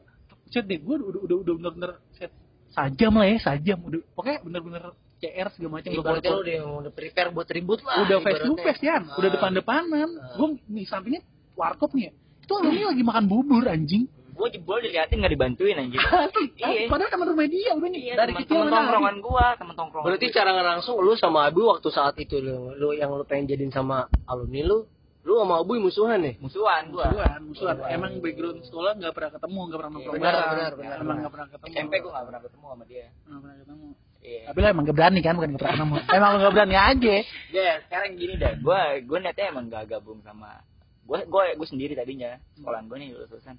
[0.51, 2.31] Set deh gue udah udah udah bener bener set.
[2.71, 3.83] Sajam lah ya sajam.
[3.83, 4.83] Udah pokoknya bener bener
[5.21, 8.03] CR segala macam udah Ibaratnya lu udah udah prepare buat ribut lah.
[8.03, 9.35] udah face to face ya udah Ah.
[9.37, 10.35] depan depanan Ah.
[10.35, 11.21] gue di sampingnya
[11.53, 12.13] warkop nih ya.
[12.41, 16.01] itu alumni lagi makan bubur anjing Gue jebol diliatin nggak dibantuin anjir.
[16.09, 16.89] Ah, Iya.
[16.89, 20.07] padahal teman rumah dia udah nih Iya, dari teman kecil teman tongkrongan gua, teman tongkrongan.
[20.09, 23.45] Berarti cara nggak langsung lu sama Abu waktu saat itu lu, lu yang lu pengen
[23.47, 24.89] jadiin sama alumni lu,
[25.21, 26.41] lu sama Abu musuhan nih.
[26.41, 27.05] musuhan gua.
[27.13, 30.73] musuhan musuhan emang background sekolah nggak pernah ketemu nggak pernah nongkrong Iya, bareng benar, benar,
[30.73, 30.97] benar.
[30.97, 33.07] emang nggak pernah ketemu SMP gua nggak pernah ketemu sama dia.
[33.21, 33.87] Nggak pernah ketemu
[34.21, 34.41] Iya.
[34.47, 37.17] tapi lo emang gak berani kan bukan gak pernah ketemu emang lo gak berani aja
[37.51, 38.53] Ya, sekarang gini dah.
[38.59, 40.61] Gua gua niatnya emang gak gabung sama
[41.03, 42.37] gua gua gua sendiri tadinya.
[42.53, 43.57] Sekolahan gua nih lulusan.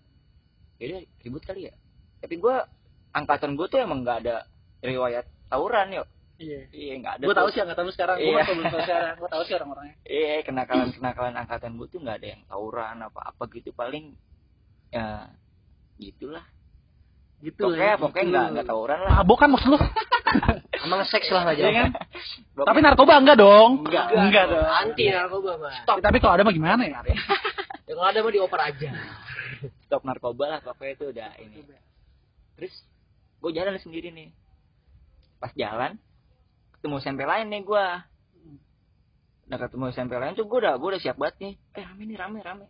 [0.77, 1.73] Jadi ribut kali ya.
[2.17, 2.69] Tapi gua
[3.11, 4.45] angkatan gua tuh emang gak ada
[4.79, 6.07] riwayat tawuran yuk.
[6.37, 7.23] iya Iya, nggak ada.
[7.23, 8.43] gue tahu sih angkatan lu sekarang gue Iya.
[8.43, 12.27] belum tahu sekarang gue tahu sih orang-orangnya Iya, kenakalan kenakalan angkatan gua tuh nggak ada
[12.29, 14.13] yang tawuran apa apa gitu paling
[14.89, 15.29] ya
[15.97, 16.45] gitulah.
[17.41, 19.13] gitu Pokoknya pokoknya nggak nggak tawuran lah.
[19.17, 19.77] mabok kan maksud lu
[20.85, 21.61] Emang seks lah aja.
[21.61, 21.89] Iya kan?
[22.55, 23.85] Tapi narkoba enggak dong?
[23.85, 24.05] Enggak.
[24.15, 24.65] enggak dong.
[24.65, 25.75] Anti narkoba mah.
[25.85, 26.99] tapi kalau ada mah gimana ya
[27.89, 28.89] Yang ada mah dioper aja.
[29.85, 31.59] stop narkoba lah pokoknya itu udah ini.
[32.57, 32.73] Terus
[33.43, 34.29] gue jalan sendiri nih.
[35.37, 35.99] Pas jalan
[36.79, 37.85] ketemu SMP lain nih gue
[39.51, 41.53] udah ketemu SMP lain tuh gue udah gue udah siap banget nih.
[41.75, 42.65] Eh rame nih rame rame.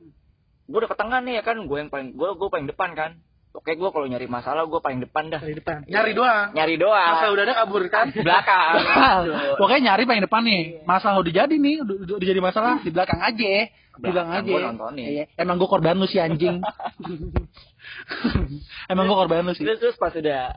[0.65, 1.58] Gue udah ke tengah nih ya kan?
[1.63, 3.12] Gue yang paling gue gue paling depan kan
[3.52, 5.42] oke gue kalau nyari masalah gue paling depan dah.
[5.44, 5.84] Dari depan.
[5.88, 6.48] Nyari doang.
[6.56, 7.12] Nyari doang.
[7.20, 8.08] Masa udah ada kabur kan?
[8.16, 8.74] Belakang.
[9.60, 10.64] Pokoknya nyari paling depan nih.
[10.88, 13.52] Masalah udah jadi nih udah, udah, udah jadi masalah di belakang aja.
[13.72, 14.54] Di belakang aja.
[14.72, 15.06] nontonin.
[15.06, 15.24] Iya.
[15.36, 16.64] emang gue korban lu sih anjing.
[18.92, 19.66] Emang gue korban lu sih.
[19.66, 20.56] Terus terus pas udah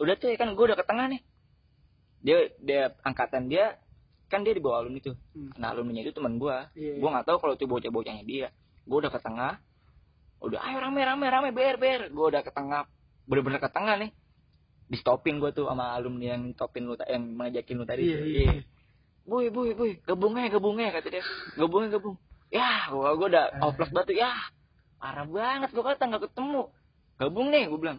[0.00, 1.20] udah tuh ya kan gue udah ke tengah nih.
[2.22, 3.76] Dia dia angkatan dia
[4.32, 5.16] kan dia di bawah alumni tuh.
[5.36, 5.52] Hmm.
[5.60, 6.96] nah alumninya itu teman gue Iya.
[6.96, 8.48] gue nggak tahu kalau itu bocah bocahnya dia.
[8.88, 9.60] Gue udah ke tengah
[10.42, 12.10] udah ayo rame rame rame ber ber.
[12.10, 12.86] Gue udah ke tengah
[13.26, 14.10] bener-bener ke tengah nih.
[14.90, 18.02] Di stopin gue tuh sama alumni yang topin lu yang ngajakin lu tadi.
[18.04, 18.26] Iya, tuh.
[18.28, 18.52] iya.
[19.22, 21.24] boy boy boy gabung aja gabung aja kata dia.
[21.54, 22.16] Gabung aja gabung
[22.52, 23.70] ya gue gue udah Ah.
[23.72, 24.28] oplos batu ya
[25.00, 26.62] parah banget gue kata nggak ketemu.
[27.16, 27.98] Gabung nih gue bilang.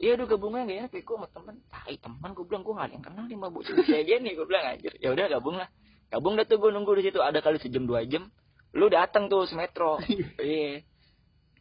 [0.00, 1.54] Iya udah gabungnya gak enak gue sama temen.
[1.68, 4.46] Tai teman gue bilang gue gak ada yang kenal nih sama bocah kayak gini gue
[4.48, 4.92] bilang anjir.
[4.96, 5.68] Ya udah gabung lah.
[6.08, 7.20] Gabung dah tuh gue nunggu di situ.
[7.20, 8.32] Ada kali sejam dua jam
[8.70, 9.98] lu datang tuh semetro
[10.42, 10.82] iya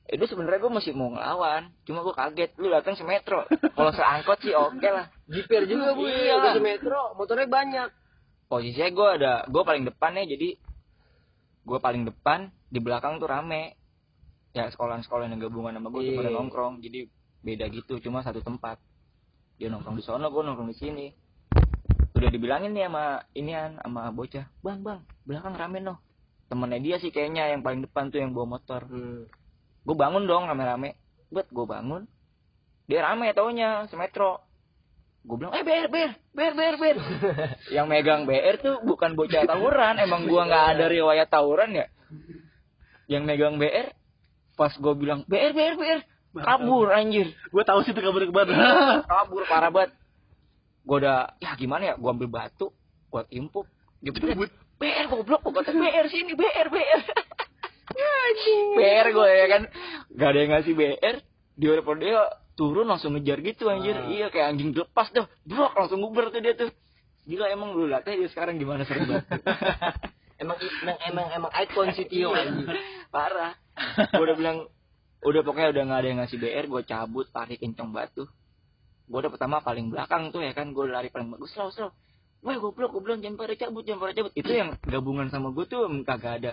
[0.10, 3.46] itu sebenarnya gue masih mau ngelawan cuma gue kaget lu datang semetro
[3.78, 6.10] kalau seangkot sih oke lah Jiper juga bu.
[6.10, 6.42] Iya.
[6.42, 6.58] Iya.
[6.58, 7.90] Di metro motornya banyak.
[8.50, 10.58] posisinya gue ada gue paling depan ya jadi
[11.62, 13.78] gue paling depan di belakang tuh rame
[14.50, 16.20] ya sekolah-sekolah yang gabungan sama gue tuh Iya.
[16.26, 17.00] pada nongkrong jadi
[17.40, 18.82] beda gitu cuma satu tempat
[19.56, 21.06] dia nongkrong di sana gue nongkrong di sini
[22.12, 26.02] udah dibilangin nih sama inian sama bocah bang bang belakang rame noh
[26.50, 29.30] temennya dia sih kayaknya yang paling depan tuh yang bawa motor Hmm.
[29.90, 30.94] Gue bangun dong rame-rame.
[31.34, 32.06] Buat gue bangun
[32.90, 34.42] dia rame taunya semetro
[35.22, 36.98] gue bilang eh BR BR BR BR BR
[37.76, 41.86] yang megang BR tuh bukan bocah tawuran emang gua nggak ada riwayat tawuran ya?
[43.06, 43.94] Yang megang BR
[44.58, 46.00] pas gue bilang BR BR BR
[46.34, 47.30] kabur anjir.
[47.54, 48.48] Gue tahu sih itu kabar kabar
[49.12, 49.92] kabur parah banget.
[50.82, 51.96] Gue udah ya gimana ya?
[52.00, 52.74] Gue ambil batu
[53.10, 53.66] gue timpuk
[54.02, 54.14] dia
[54.80, 57.02] BR goblok gue kata BR sini BR BR
[58.78, 59.62] BR gue ya kan.
[60.14, 61.16] Gak ada yang ngasih BR
[61.60, 62.20] dia udah dia
[62.56, 63.96] turun langsung ngejar gitu anjir.
[63.96, 64.08] Ah.
[64.08, 65.28] iya kayak anjing lepas tuh.
[65.48, 66.72] Brok langsung nguber tuh dia tuh.
[67.28, 69.28] Gila emang lu lihat dia sekarang gimana seru banget?
[70.40, 72.32] Emang emang emang emang icon si Tio
[73.14, 73.60] parah.
[74.16, 74.58] Gue udah bilang
[75.20, 78.24] udah pokoknya udah nggak ada yang ngasih BR gue cabut tarik kenceng batu.
[79.04, 81.92] Gue udah pertama paling belakang tuh ya kan gue lari paling bagus slow slow
[82.40, 84.32] Wah goblok gue bilang jangan pada cabut jangan pada cabut.
[84.32, 86.52] Itu yang gabungan sama gue tuh kagak ada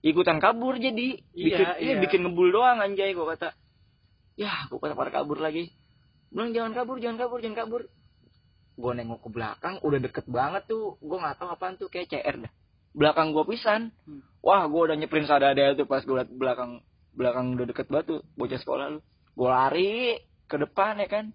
[0.00, 1.20] ikutan kabur jadi.
[1.32, 2.00] Bikin Iya, iya, iya.
[2.00, 3.52] bikin ngebul doang anjay gue kata.
[4.36, 5.72] Ya gue kata pada kabur lagi.
[6.32, 7.82] Bilang jangan kabur jangan kabur jangan kabur.
[8.80, 10.96] Gue nengok ke belakang udah deket banget tuh.
[11.04, 12.52] Gue nggak tahu apaan tuh kayak CR dah.
[12.96, 13.92] Belakang gue pisan.
[14.08, 14.24] Hmm.
[14.40, 16.80] wah gue udah nyeprin sadada tuh pas gue liat belakang
[17.12, 19.00] belakang udah deket banget tuh bocah sekolah lu.
[19.36, 20.16] Gue lari
[20.48, 21.28] ke depan ya kan?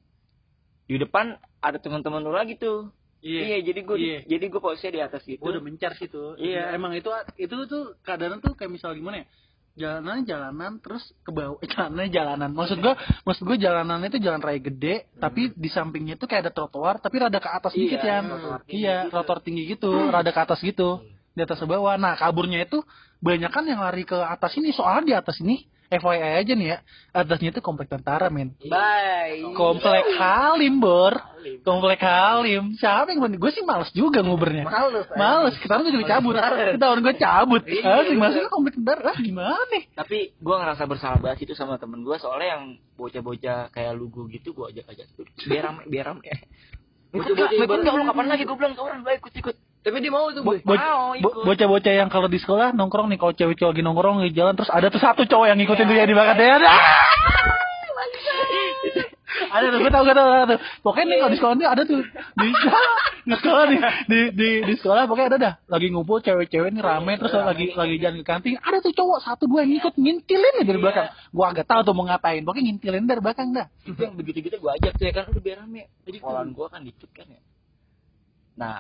[0.90, 2.90] Di depan ada teman-teman lu lagi tuh
[3.26, 4.20] iya, jadi gue Iya.
[4.30, 5.42] jadi gue posisinya di atas gitu.
[5.42, 6.70] Gue udah mencar situ Iya.
[6.72, 9.28] emang itu itu tuh keadaan tuh kayak misal gimana ya?
[9.76, 11.60] Jalanan jalanan terus ke bawah.
[11.60, 12.50] Eh, jalanan jalanan.
[12.54, 12.94] Maksud gue
[13.28, 17.20] maksud gue jalanan itu jalan raya gede tapi di sampingnya tuh kayak ada trotoar tapi
[17.20, 19.12] rada ke atas Iya, dikit ya trotoar tinggi iya gitu.
[19.12, 19.92] trotoar tinggi gitu.
[19.92, 20.90] Rada ke atas gitu.
[21.36, 22.00] Di atas ke bawah.
[22.00, 22.80] Nah kaburnya itu
[23.20, 24.72] banyak kan yang lari ke atas ini.
[24.72, 26.78] Soalnya di atas ini FYI aja nih ya,
[27.14, 28.58] atasnya itu komplek tentara men.
[28.66, 29.54] Bye.
[29.54, 31.14] Komplek Halim bor,
[31.62, 32.74] komplek Halim.
[32.74, 34.66] Siapa yang gue sih males juga ngubernya.
[34.66, 35.06] Males.
[35.14, 36.34] Males, ketahuan gue juga cabut.
[36.34, 37.62] Ketahuan gue cabut.
[37.86, 39.14] Ah, sih masuknya komplek tentara.
[39.14, 39.84] Ah, gimana nih?
[39.94, 42.64] Tapi gue ngerasa bersalah banget itu sama temen gue soalnya yang
[42.98, 46.26] bocah-bocah kayak lugu gitu gue ajak-ajak tuh biar rame biar rame.
[47.16, 49.56] Bocah-bocah ibarat- kapan lagi gue bilang ke orang, baik ikut ikut.
[49.86, 51.46] Tapi dia mau tuh, Bo- Mau ikut.
[51.46, 54.90] Bocah-bocah yang kalau di sekolah nongkrong nih, kalau cewek-cewek lagi nongkrong di jalan terus ada
[54.90, 56.58] tuh satu cowok yang ngikutin tuh ya di bakat dia.
[59.46, 60.60] ada tuh, gue tau, gue tau, gue tau.
[60.82, 62.00] Pokoknya nih kalau di sekolah tuh ada tuh
[62.36, 62.48] di
[63.36, 65.54] sekolah nih di di di sekolah pokoknya ada dah.
[65.68, 69.44] Lagi ngumpul cewek-cewek nih rame terus lagi lagi jalan ke kantin ada tuh cowok satu
[69.46, 71.08] dua yang ngikut ngintilin nih dari belakang.
[71.30, 72.42] Gua agak tahu tuh mau ngapain.
[72.42, 73.68] Pokoknya ngintilin dari belakang dah.
[73.84, 75.84] Itu yang begitu-gitu gue ajak tuh ya kan udah biar rame.
[76.04, 77.42] Jadi sekolahan gue kan dikit kan ya.
[78.56, 78.78] Nah,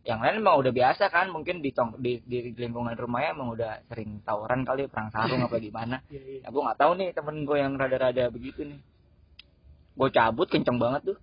[0.00, 3.84] yang lain emang udah biasa kan mungkin di tong di, di lingkungan rumahnya emang udah
[3.84, 6.00] sering tawuran kali perang sarung apa gimana
[6.40, 8.80] ya gue nggak tahu nih temen gue yang rada-rada begitu nih
[9.96, 11.18] gue cabut kenceng banget tuh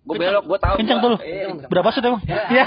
[0.00, 1.18] gue belok gue tahu Kencang gua- tuh.
[1.20, 1.68] Iya, kenceng.
[1.68, 2.22] Berapa sih emang?
[2.24, 2.64] Ya.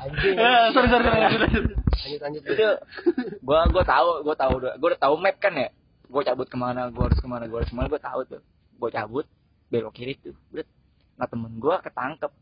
[0.00, 0.36] Anjing.
[0.40, 1.20] Eh, Sorry sorry sorry.
[1.20, 2.42] Lanjut lanjut.
[2.48, 2.66] Itu
[3.36, 5.68] gue gue tahu gue tahu gue udah tahu map kan ya
[6.06, 8.40] gue cabut ke mana gue harus ke mana gue harus ke mana gue tahu tuh
[8.78, 9.26] gue cabut
[9.68, 10.32] belok kiri tuh
[11.14, 12.32] nah temen gue ketangkep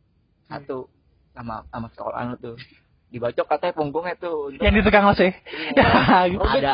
[0.48, 0.88] satu
[1.34, 2.56] sama sama sekolahan lu tuh
[3.14, 5.30] dibacok katanya punggungnya tuh Untung Yang di tukang las ya?
[6.34, 6.72] Robek Ada.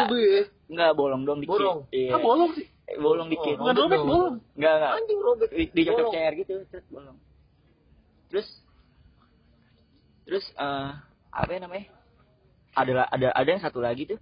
[0.70, 1.52] Enggak bolong dong dikit.
[1.58, 1.78] Bolong?
[1.90, 2.16] Iya.
[2.16, 2.66] Ah, bolong sih.
[2.86, 3.56] Eh, bolong dikit.
[3.58, 4.34] Oh, Bukan robek, bolong.
[4.54, 4.92] Enggak enggak.
[4.96, 5.48] Anjing robek.
[5.74, 7.18] Dicocok cair gitu, set bolong.
[8.30, 8.48] Terus
[10.24, 10.90] terus eh
[11.30, 11.86] apa ya namanya?
[12.72, 14.18] Ada ada ada yang satu lagi tuh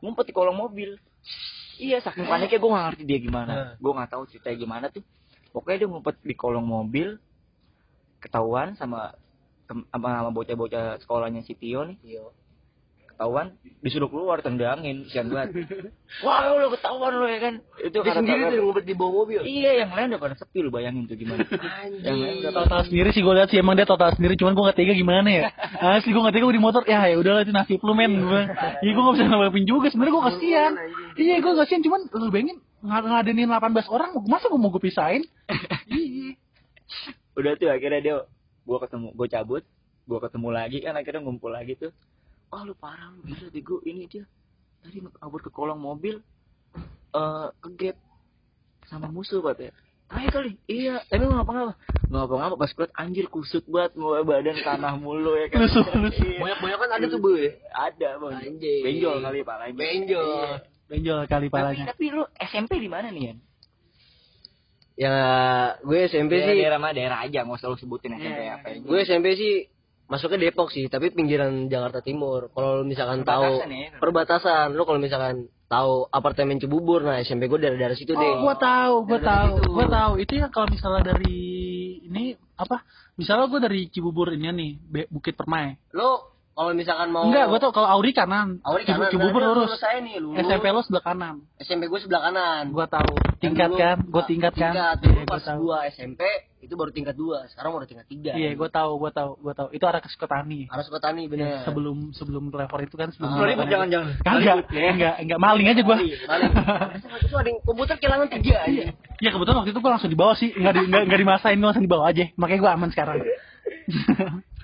[0.00, 0.96] ngumpet di kolong mobil.
[1.80, 3.52] Iya, saking paniknya gue gak ngerti dia gimana.
[3.52, 3.72] Nah.
[3.80, 5.04] Gue gak tahu ceritanya gimana tuh.
[5.52, 7.16] Pokoknya dia ngumpet di kolong mobil,
[8.20, 9.16] ketahuan sama
[9.66, 11.98] sama, sama bocah-bocah sekolahnya si Tio nih.
[12.02, 12.24] Iya.
[13.10, 13.52] ketahuan
[13.84, 15.68] disuruh keluar tendangin kesian banget.
[16.24, 17.54] Wah lu ketahuan lu ya kan?
[17.76, 19.44] Itu Dia karena sendiri tuh ngumpet di bawah mobil.
[19.44, 21.44] iya yang lain udah pada sepi lu bayangin tuh gimana.
[22.00, 24.64] Yang lain udah total sendiri sih gue lihat sih emang dia total sendiri cuman gue
[24.64, 25.42] gak tega gimana ya.
[26.00, 28.12] Asli gue gak tega gue di motor ya ya udahlah itu nasib lu men.
[28.24, 30.72] Gue ya gue gak bisa ngelapin juga sebenarnya gue kasihan.
[31.14, 35.28] Iya gue kasihan cuman lu bayangin ng- ngadenin 18 orang masa gue mau gue pisahin?
[35.92, 36.40] Iya
[37.38, 38.16] udah tuh akhirnya dia
[38.66, 39.62] gua ketemu gua cabut
[40.06, 41.92] gua ketemu lagi kan akhirnya ngumpul lagi tuh
[42.50, 44.24] oh lu parah lu gila bego ini dia
[44.82, 46.18] tadi kabur ke kolong mobil
[47.10, 47.96] eh ke gap
[48.88, 49.74] sama musuh katanya
[50.10, 51.72] Ayo kali, iya, tapi nggak ngapa-ngapa
[52.10, 56.26] Nggak ngapa-ngapa, pas gue anjir kusut banget Mau badan tanah mulu ya kan Lusuh, lusuh.
[56.26, 56.42] Iya.
[56.42, 57.46] Banyak-banyak kan ada tuh, Boy.
[57.70, 58.82] Ada bang Anjing.
[58.82, 60.50] Benjol kali palanya Benjol.
[60.90, 63.34] benjol kali Tapi, palanya tapi lu SMP di mana nih ya?
[65.00, 65.16] Ya,
[65.80, 68.76] gue SMP sih, Daerah mana daerah aja, nggak usah lu sebutin SMP apa ya.
[68.84, 69.64] gue SMP sih
[70.12, 72.52] masuknya Depok sih, tapi pinggiran Jakarta Timur.
[72.52, 73.88] Kalau lu misalkan tahu Perbatasan ya?
[73.96, 78.20] perbatasan, lu kalau misalkan tahu apartemen Cibubur, nah SMP gue dari daerah situ deh.
[78.20, 80.12] Oh, gue tahu, gue Dari tahu, gue tahu.
[80.20, 81.38] Itu ya kalau misalnya dari
[82.04, 82.84] ini apa?
[83.16, 84.70] Misalnya gue dari Cibubur ini nih,
[85.08, 85.80] Bukit Permai.
[85.96, 88.60] Lu kalau misalkan mau Enggak, gue tau kalau Auri kanan.
[88.66, 89.80] Auri kanan, Cibubur lurus.
[89.80, 90.44] saya nih, lurus.
[90.44, 91.34] SMP lo sebelah kanan.
[91.56, 92.64] SMP gue sebelah kanan.
[92.74, 93.14] Gue tahu.
[93.40, 94.72] Tingkat kan, gue tingkat kan.
[94.74, 94.96] Tingkat.
[95.00, 96.22] Iya, Dulu gue pas gua SMP
[96.60, 97.48] itu baru tingkat dua.
[97.48, 98.36] Sekarang udah tingkat tiga.
[98.36, 99.68] Iya, gue tahu, gue tahu, gue tahu.
[99.72, 100.68] Itu arah ke Sukatani.
[100.68, 101.64] Harus ke Tani bener.
[101.64, 103.30] Sebelum sebelum level itu kan sebelum.
[103.40, 103.64] Ah.
[103.64, 104.12] jangan-jangan.
[104.20, 105.96] Kagak, enggak, enggak maling aja gue.
[105.96, 108.82] Waktu itu ada yang komputer kehilangan tiga aja.
[109.22, 112.12] Ya kebetulan waktu itu gue langsung dibawa sih, enggak di, enggak, enggak dimasain, langsung dibawa
[112.12, 112.28] aja.
[112.36, 113.16] Makanya gue aman sekarang.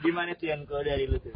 [0.05, 1.33] Gimana tuh yang kau dari lu tuh?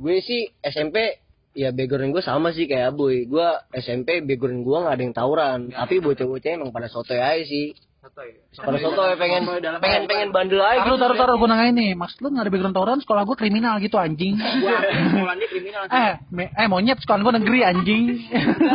[0.00, 1.20] Gue sih SMP
[1.52, 3.28] ya background gue sama sih kayak Boy.
[3.28, 3.44] Gue
[3.76, 5.60] SMP background gue nggak ada yang tawuran.
[5.76, 7.76] Tapi bocah-bocahnya emang pada sotoy aja sih.
[8.00, 9.44] Pada sotoy pengen
[9.76, 10.88] pengen pengen bandel aja.
[10.88, 11.04] Taruh, gitu.
[11.04, 11.92] taruh, taruh, gue nangain nih.
[11.92, 14.40] Maksud lu nggak ada background tawuran, sekolah gue kriminal gitu anjing.
[14.40, 15.82] Sekolahnya kriminal.
[15.84, 18.04] eh, eh monyet sekolah gue negeri anjing.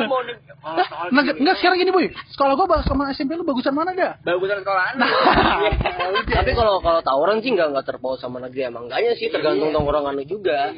[0.05, 0.37] mau nih.
[0.65, 0.77] Oh,
[1.09, 2.05] Nggak, nggak sekarang gini boy.
[2.37, 4.13] Sekolah gue sama SMP lu bagusan mana dah?
[4.21, 4.93] bagusan sekolahan.
[6.37, 10.21] Tapi kalau kalau tawuran sih nggak nggak terpaut sama negeri emang enggaknya sih tergantung tongkrongan
[10.21, 10.69] lu juga.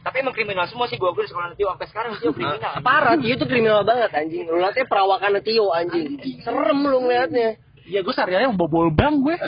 [0.00, 2.80] Tapi emang kriminal semua sih gua gue di sekolah Tio sampai sekarang Tio kriminal.
[2.80, 4.48] Parah, Tio itu kriminal banget anjing.
[4.48, 6.16] Lu liatnya perawakan Tio anjing.
[6.40, 7.60] Serem lu ngeliatnya.
[7.88, 9.36] Ya gue sehari-hari bobol bang gue.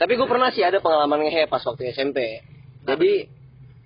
[0.00, 2.40] Tapi gue pernah sih ada pengalaman ngehe pas waktu SMP.
[2.88, 3.28] Jadi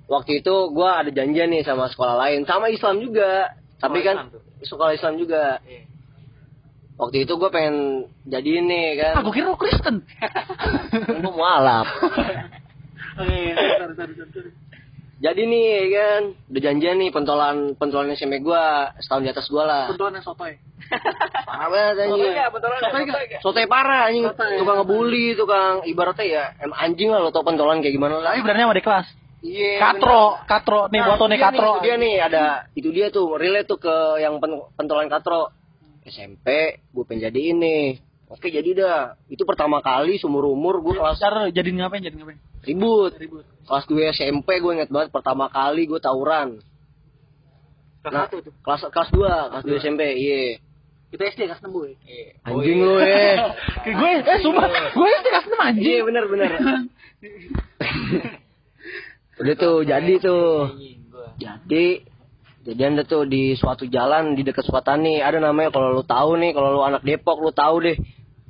[0.07, 3.51] waktu itu gue ada janjian nih sama sekolah lain, sama Islam juga.
[3.83, 4.43] Tapi kan Islam tuh?
[4.63, 5.59] sekolah Islam juga.
[5.67, 5.91] Iya.
[6.95, 9.13] Waktu itu gue pengen jadiin nih kan.
[9.19, 10.07] Ah, gue kira lu Kristen.
[11.23, 11.91] Gue mualaf.
[15.25, 18.63] Jadi nih kan, udah janjian nih pentolan pentolan SMP gue
[19.01, 19.91] setahun di atas gue lah.
[19.91, 20.53] Kebetulan yang sotoy.
[21.45, 22.33] Parah banget anjing.
[22.81, 23.15] Sotoy?
[23.41, 24.25] Sotoy parah anjing,
[24.59, 28.35] tukang ngebully, tukang ibaratnya ya em anjing lah lo tau pentolan kayak gimana lah.
[28.35, 29.07] Tapi berani sama di kelas.
[29.45, 29.77] Iya.
[29.77, 31.61] Katro, katro nih buat nih dia katro.
[31.61, 35.53] Nih, itu dia nih ada itu dia tuh relate tuh ke yang pen- pentolan katro.
[36.05, 37.97] SMP gue pengen jadi ini.
[38.29, 39.01] Oke jadi dah.
[39.29, 42.41] Itu pertama kali seumur umur gue kelas Ntar jadi ngapain jadi ngapain?
[42.65, 43.13] ribut.
[43.21, 43.45] Ribut.
[43.65, 46.61] Kelas 2 SMP gue inget banget pertama kali gue tawuran.
[48.01, 48.53] Kelas Nah, satu tuh.
[48.61, 50.03] kelas kelas 2, kelas 2 SMP.
[50.17, 50.61] Iya.
[51.15, 51.95] Itu SD kelas 6 boy.
[52.43, 53.39] Anjing lu eh.
[53.87, 55.87] Kayak gue, eh sumpah, gue SD kelas 6 anjing.
[55.87, 56.51] Iya bener bener.
[59.39, 60.75] Udah tuh jadi tuh.
[61.39, 62.03] Jadi
[62.67, 66.75] jadian tuh di suatu jalan di dekat Suatani ada namanya kalau lu tahu nih kalau
[66.75, 67.95] lu anak Depok lu tahu deh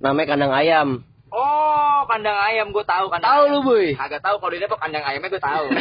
[0.01, 0.89] namanya kandang ayam.
[1.35, 3.29] Oh, kandang ayam gue tahu kandang.
[3.29, 3.53] Tahu ayam.
[3.53, 3.93] lu boy.
[3.93, 5.67] Kagak tahu kalau di Depok kandang ayamnya gue tahu.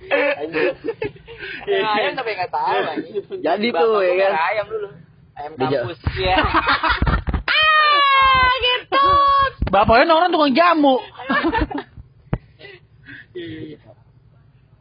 [1.40, 3.14] Kandang ayam tapi nggak tahu anjing.
[3.40, 4.32] Jadi Bapak tuh, ya kan?
[4.52, 4.88] ayam dulu.
[5.36, 5.98] Ayam Dia- kampus.
[6.16, 6.36] Iya.
[9.70, 10.98] Bapaknya orang tukang jamu.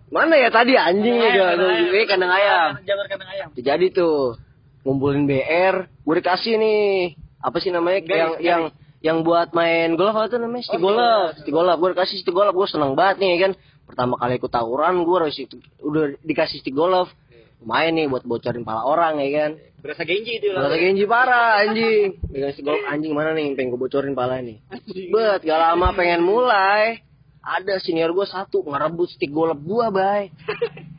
[0.10, 2.82] Mana ya tadi anjing gak gue kandang ayam.
[2.82, 3.48] Jalur kandang ayam.
[3.54, 4.42] Jadi tuh
[4.82, 8.62] ngumpulin BR, gue dikasih nih apa sih namanya yang yang
[9.00, 11.78] yang buat main golf apa tuh namanya golf, stick golf.
[11.78, 13.52] Gue dikasih stick golf, gue seneng banget nih kan.
[13.90, 17.10] Pertama kali ikut tawuran, gue harus itu- udah dikasih stick golf.
[17.60, 19.52] Main nih buat bocorin pala orang ya kan.
[19.84, 22.16] Berasa genji itu Berasa genji parah anjing.
[22.24, 24.62] Dikasih golf anjing mana nih pengen gue bocorin pala nih.
[25.12, 27.04] Bet, gak lama pengen mulai.
[27.40, 30.30] Ada senior gue satu ngerebut stick golf gue, bay.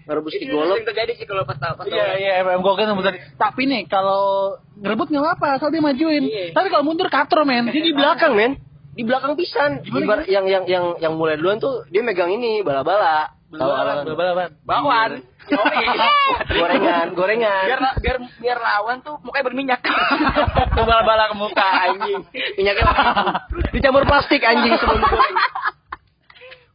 [0.04, 0.74] Ngerebut stick Itu golf.
[0.74, 3.14] sering terjadi sih kalau pas Iya iya emang gue kan bener.
[3.38, 6.26] Tapi nih kalau ngerebut nggak apa-apa, asal dia majuin.
[6.26, 6.52] Iya.
[6.52, 7.70] Tapi kalau mundur katro men.
[7.70, 8.58] Dia di belakang, men.
[8.90, 9.80] Di belakang pisan.
[9.86, 13.32] Ibar- yang yang yang yang mulai duluan tuh dia megang ini bala-bala.
[13.50, 14.06] Apa?
[14.06, 14.50] Balapan.
[14.62, 15.10] Bawan.
[15.50, 15.86] Yoi.
[16.54, 17.64] Gorengan, gorengan.
[17.66, 19.80] biar biar biar lawan tuh mukanya berminyak.
[20.78, 22.22] Tuh bala-bala ke muka anjing.
[22.54, 22.86] Minyaknya
[23.74, 25.36] dicampur plastik anjing sebelum goreng.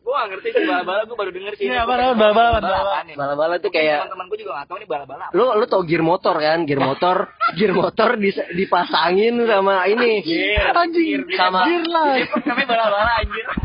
[0.05, 1.65] Gua gak ngerti sih bala-bala gua baru denger sih.
[1.65, 2.13] Iya, bala-bala,
[2.61, 3.55] bala-bala, bala-bala.
[3.57, 5.25] tuh kayak teman-teman gua juga gak tahu nih bala-bala.
[5.33, 8.09] lu lu tau gear motor kan gear motor gear motor
[8.53, 10.21] dipasangin sama ini
[10.61, 11.25] Anjing.
[11.33, 12.21] Sama- Gear lah.
[12.21, 13.45] Namanya bala-bala anjir.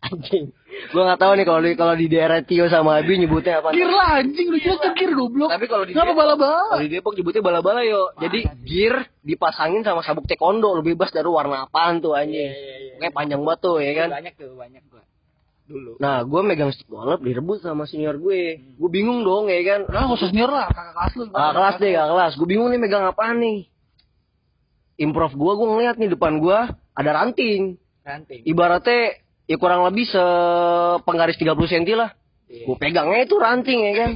[0.10, 0.44] anjing
[0.90, 3.88] gua nggak tahu nih kalau di kalau di daerah Tio sama Abi nyebutnya apa Gear
[3.88, 5.48] lah anjing lu jelas tuh gear goblok.
[5.48, 6.60] tapi kalau di Kenapa Depok- bala-bala?
[6.68, 11.26] kalau di Depok nyebutnya bala-bala yo jadi gear dipasangin sama sabuk taekwondo lu bebas dari
[11.26, 12.50] warna apaan tuh anjing
[12.96, 15.02] Kayak panjang banget tuh ya kan Banyak tuh, banyak gua.
[15.64, 15.92] Dulu.
[15.96, 18.58] Nah, gue megang stick golf direbut sama senior gue.
[18.74, 19.86] Gue bingung dong ya kan.
[19.86, 21.22] Nah, usah senior lah, kakak kelas lu.
[21.30, 22.32] Kakak kelas deh, kakak kelas.
[22.34, 23.70] Gue bingung nih megang apaan nih.
[24.98, 27.78] Improv gue, gue ngeliat nih depan gue ada ranting.
[28.02, 28.42] Ranting.
[28.44, 32.14] Ibaratnya ya kurang lebih sepenggaris 30 cm lah.
[32.46, 32.70] Iya.
[32.70, 34.10] Gue pegangnya itu ranting ya kan.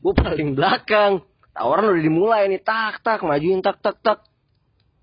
[0.00, 1.12] Gue paling belakang.
[1.52, 4.24] Tawaran udah dimulai nih, tak tak majuin tak tak tak.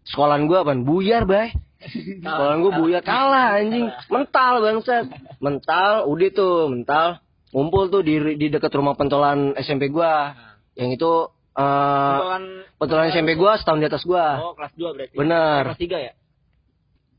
[0.09, 0.81] Sekolahan gue apaan?
[0.81, 1.53] Buyar, bay.
[1.85, 3.93] Sekolahan gue buyar kalah anjing.
[4.09, 5.05] Mental bangsat.
[5.37, 7.21] Mental, udah tuh mental.
[7.55, 10.35] Ngumpul tuh di di dekat rumah pentolan SMP gua.
[10.75, 11.11] Yang itu
[11.55, 12.43] eh Pentolan
[12.75, 14.43] pentolan SMP gua setahun di atas gua.
[14.43, 15.15] Oh, kelas 2 berarti.
[15.15, 15.61] Bener.
[15.71, 16.11] Kelas 3 ya?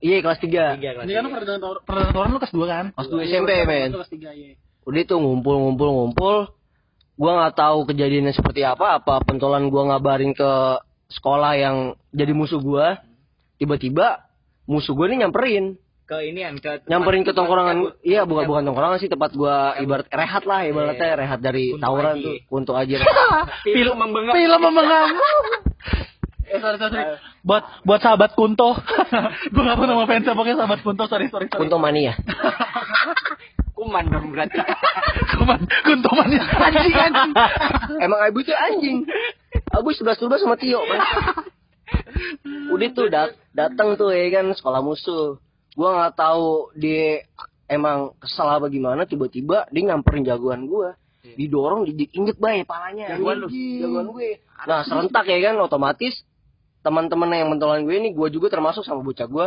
[0.07, 0.79] Iya kelas 3.
[0.79, 1.05] 3 kelas.
[1.11, 1.59] Ini kan perdana
[2.15, 2.85] toran lu kelas 2 kan?
[2.95, 3.91] Kelas 2 SMP, men.
[3.91, 4.55] Kelas 3 iya.
[4.87, 6.37] Udah tuh ngumpul ngumpul ngumpul.
[7.19, 9.03] Gua nggak tahu kejadiannya seperti apa.
[9.03, 10.79] Apa pentolan gua ngabarin ke
[11.11, 11.77] sekolah yang
[12.15, 13.03] jadi musuh gua.
[13.59, 14.23] Tiba-tiba
[14.71, 15.75] musuh gua ini nyamperin.
[16.07, 20.47] Ke inian ke nyamperin ke tongkrongan iya bukan bukan tongkrongan sih tempat gua ibarat rehat
[20.47, 22.23] lah ibaratnya rehat dari tawuran aja.
[22.23, 23.03] tuh untuk aja
[23.67, 24.39] Film membengap.
[24.39, 25.11] Film memengang.
[26.47, 27.19] Eh, sorry, sorry.
[27.47, 28.75] Buat buat sahabat Kunto.
[29.55, 31.05] gue gak pernah nama fans pokoknya sahabat Kunto.
[31.07, 31.63] Sorry, sorry, sorry.
[31.63, 32.19] untuk mania
[33.77, 34.59] Kuman dong berarti.
[35.39, 36.43] Kuman, Kunto mania.
[36.43, 37.33] Anjing, anjing.
[38.03, 39.07] emang Abu itu anjing
[39.71, 40.83] Abu sebelas sebelas sama Tio
[42.67, 45.39] udah tuh dat datang tuh ya kan sekolah musuh
[45.79, 47.23] gua nggak tahu dia
[47.71, 50.99] emang kesal apa gimana tiba-tiba dia nyamperin jagoan gua
[51.35, 53.49] didorong didik injek bay palanya Jagoan lu?
[53.51, 54.31] jagoan gue
[54.65, 56.23] nah serentak ya kan otomatis
[56.87, 59.47] teman-teman yang mentolan gue ini gue juga termasuk sama bocah gue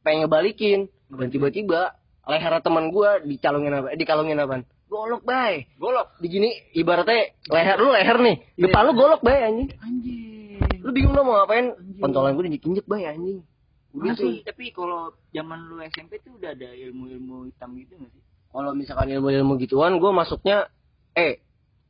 [0.00, 0.88] pengen ngebalikin.
[1.12, 1.92] Dan tiba-tiba
[2.24, 5.68] leher teman gue dicalungin apa dikalungin apa golok bay.
[5.76, 6.16] Golok.
[6.16, 8.36] di gini ibaratnya leher lu leher nih.
[8.56, 9.68] Depan lu golok bay anjing.
[9.84, 10.80] Anjing.
[10.80, 11.76] lu bingung lu mau ngapain?
[12.00, 13.44] Pentolan gue diinjek injek bay anjing.
[13.92, 18.22] Udah tuh Tapi, kalau zaman lu SMP tuh udah ada ilmu-ilmu hitam gitu gak sih?
[18.48, 20.72] kalau misalkan ilmu ilmu gituan gue masuknya
[21.12, 21.40] eh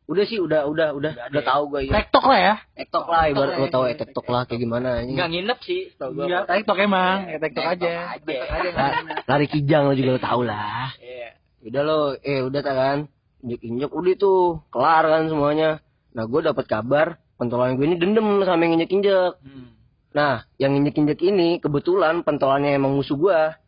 [0.08, 1.46] udah sih udah udah udah Udah udah ya.
[1.46, 2.54] tahu gue ya Tektok lah ya.
[2.74, 5.80] tektok lah ibarat lu tahu ya, ya tektok lah kayak gimana anjing Enggak nginep sih,
[5.94, 6.24] tau gua.
[6.24, 7.16] Iya, tektok emang.
[7.26, 7.92] Ya, tektok aja.
[8.10, 8.24] aja.
[8.24, 8.70] Tektok aja.
[8.72, 8.96] La-
[9.26, 11.28] lari kijang lo juga lo tau lah Iya.
[11.62, 12.98] udah lo eh udah tak kan
[13.38, 14.38] injek injek udah tuh
[14.68, 17.06] kelar kan semuanya nah gue dapat kabar
[17.36, 19.76] pentolan gue ini dendem sama yang injek injek Hmm.
[20.08, 23.60] Nah, yang injek-injek ini kebetulan pentolannya emang musuh gua.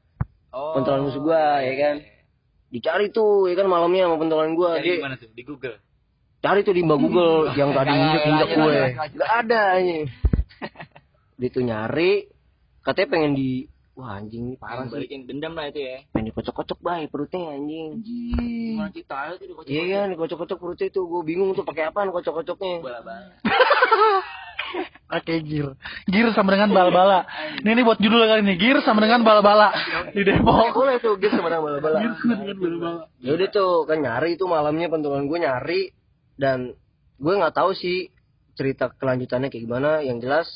[0.50, 0.72] Oh.
[0.72, 1.94] pentolan musuh gua ya kan
[2.66, 5.28] dicari tuh ya kan malamnya sama pentolan gua Jadi gimana tuh?
[5.30, 5.76] Di Google.
[6.40, 10.08] Cari tuh di mbak Google yang tadi injek injek gue nggak ada ini
[11.36, 12.12] dia tuh nyari
[12.80, 16.00] katanya pengen di wah anjing ini parah sih balikin dendam lah itu ya.
[16.16, 18.88] pengen dikocok-kocok baik perutnya anjing Gimana
[19.36, 19.68] itu dikocok.
[19.68, 23.36] iya kan dikocok-kocok perutnya tuh gue bingung tuh pakai apaan kocok-kocoknya Bala-bala.
[25.10, 25.74] Oke, gear.
[26.06, 27.26] Gear sama dengan bala-bala.
[27.58, 28.54] Ini, ini buat judul kali ini.
[28.54, 29.74] Gear sama dengan bala-bala
[30.14, 30.70] di Depok.
[30.70, 33.02] boleh tuh gitu sama bala-bala Gear sama dengan bala-bala.
[33.18, 35.80] ya udah tuh kan nyari itu malamnya pentolan gue nyari
[36.40, 36.72] dan
[37.20, 38.08] gue nggak tahu sih
[38.56, 40.00] cerita kelanjutannya kayak gimana.
[40.00, 40.48] Yang jelas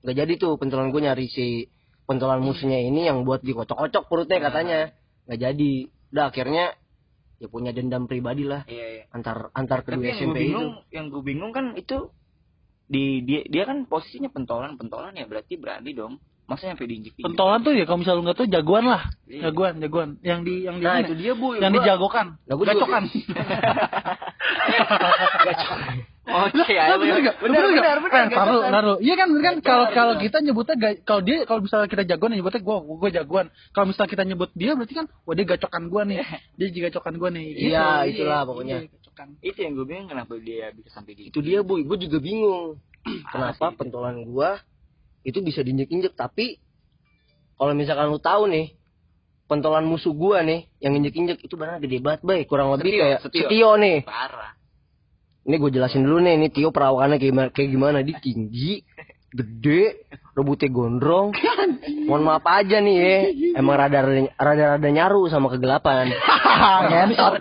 [0.00, 1.68] nggak jadi tuh pentolan gue nyari si
[2.08, 4.96] pentolan musuhnya ini yang buat dikocok-kocok perutnya katanya.
[5.28, 5.72] Nggak jadi.
[6.16, 6.64] Udah akhirnya
[7.36, 8.64] ya punya dendam pribadi lah.
[8.64, 9.04] Iya, iya.
[9.12, 10.44] antar antar Tapi kedua yang gue SMP itu.
[10.48, 12.08] bingung, yang gue bingung kan itu
[12.86, 16.16] di dia dia kan posisinya pentolan pentolan ya berarti berani dong.
[16.46, 19.02] Masa sampai diinjek Pentolan tuh ya kalau misalnya lu nggak tahu jagoan lah.
[19.26, 19.50] Iya.
[19.50, 20.08] Jagoan, jagoan.
[20.22, 22.26] Yang di yang di nah itu dia bu yang gua- dijagokan.
[22.38, 23.04] Nah, gua juga- Gacokan.
[26.26, 27.36] Oke, ayo, bener nggak?
[27.38, 28.70] Bener bener, taruh, gacokan.
[28.74, 28.96] taruh.
[28.98, 29.54] Iya kan, bener kan?
[29.56, 30.24] Gacokan, Kalau kalau bener.
[30.26, 30.74] kita nyebutnya
[31.06, 33.46] kalau dia kalau misalnya kita jagoan ya nyebutnya gua gua jagoan.
[33.70, 36.18] Kalau misalnya kita nyebut dia berarti kan wah dia gacokan gua nih.
[36.58, 37.46] Dia juga gacokan gua nih.
[37.52, 37.70] Gitu.
[37.70, 38.76] Iya, itulah pokoknya.
[38.82, 39.28] Iya, gacokan.
[39.38, 41.26] Itu yang gue bingung kenapa dia bisa sampai gitu.
[41.30, 42.66] itu dia bu gue juga bingung
[43.32, 44.58] kenapa pentolan gua
[45.26, 46.62] itu bisa diinjek-injek tapi
[47.58, 48.78] kalau misalkan lu tahu nih
[49.50, 53.18] pentolan musuh gua nih yang injek-injek itu benar gede banget bay kurang lebih Setio, kayak
[53.26, 53.40] setio.
[53.50, 53.70] setio.
[53.74, 54.54] nih Parah.
[55.46, 58.82] ini gue jelasin dulu nih ini Tio perawakannya kayak gimana, kayak gimana dia tinggi
[59.36, 61.34] gede rambutnya gondrong
[62.06, 63.16] mohon maaf aja nih ya
[63.58, 63.98] emang rada
[64.38, 66.10] rada rada nyaru sama kegelapan
[66.88, 67.36] ngentot.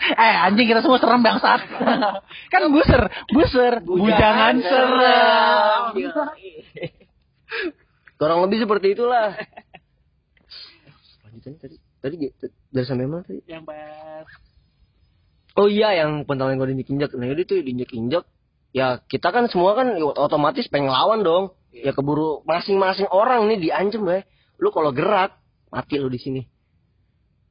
[0.00, 1.60] Eh anjing kita semua serem bangsat.
[2.52, 5.82] kan buser, buser, bujangan serem.
[8.20, 9.34] Kurang lebih seperti itulah
[11.24, 12.14] lanjutannya tadi tadi
[12.68, 14.28] dari sampai mana tadi Yang pas
[15.58, 17.18] Oh iya yang pentolan gue diinjek-injek.
[17.18, 18.22] Nah itu tuh diinjek-injek.
[18.70, 21.58] Ya kita kan semua kan otomatis pengen lawan dong.
[21.74, 24.22] Ya keburu masing-masing orang nih diancam ya.
[24.62, 25.34] Lu kalau gerak
[25.74, 26.42] mati lu di sini.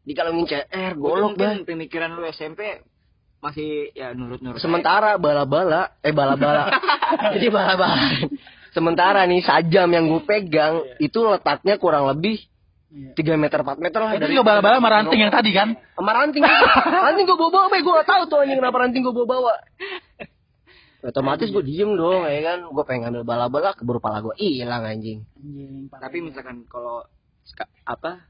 [0.08, 1.60] Di kalau CR golok bah.
[1.68, 2.80] pemikiran lu SMP
[3.44, 4.64] masih ya nurut-nurut.
[4.64, 6.72] Sementara bala-bala eh bala-bala.
[7.36, 8.24] Jadi bala-bala.
[8.76, 12.40] Sementara nih sajam yang gue pegang itu letaknya kurang lebih
[12.88, 13.36] Iya.
[13.36, 15.76] 3 meter 4 meter lah Itu juga bala-bala sama ranting yang tadi kan?
[15.92, 16.40] sama ranting
[17.04, 19.54] ranting gue bawa bawa gue gak tahu tuh anjing kenapa ranting gue bawa bawa
[21.04, 25.28] otomatis gue diem dong ya kan gue pengen ngambil bala-bala keburu pala gue hilang anjing
[25.36, 25.92] Anjing.
[25.92, 27.04] Tapi misalkan kalau
[27.84, 28.24] apa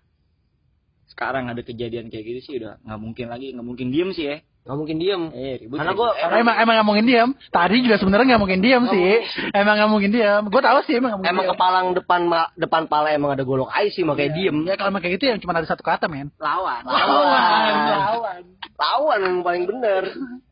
[1.07, 4.37] sekarang ada kejadian kayak gitu sih udah nggak mungkin lagi nggak mungkin diem sih ya.
[4.67, 5.79] Nggak mungkin diem Eh ribut.
[5.79, 7.29] karena gue Karena emang emang nggak mungkin diam.
[7.47, 9.11] Tadi juga sebenarnya nggak mungkin diam sih.
[9.49, 10.41] Emang nggak mungkin diam.
[10.45, 11.33] Gue tahu sih emang nggak mungkin.
[11.33, 14.91] emang kepalang depan ma- depan pala emang ada golok ais sih makanya diem Ya kalau
[14.91, 16.29] emang kayak gitu yang cuma ada satu kata men.
[16.37, 16.83] lawan.
[16.83, 17.73] Lawan.
[18.03, 18.41] lawan.
[18.75, 20.03] lawan yang paling bener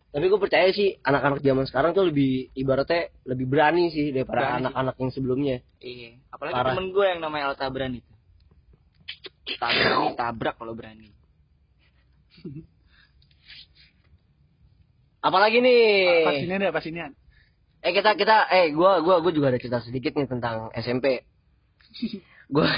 [0.09, 4.95] tapi gue percaya sih anak-anak zaman sekarang tuh lebih ibaratnya lebih berani sih daripada anak-anak
[4.95, 6.23] yang sebelumnya Iya.
[6.31, 6.71] Apalagi Parah.
[6.71, 7.99] temen gue yang namanya Alta Berani.
[9.53, 11.11] Tabrak, tabrak kalau berani.
[15.25, 15.81] apalagi nih
[16.21, 16.99] Pas ini deh, pas ini.
[17.85, 21.25] Eh kita kita eh gua gua gua juga ada cerita sedikit nih tentang SMP.
[22.45, 22.69] Gua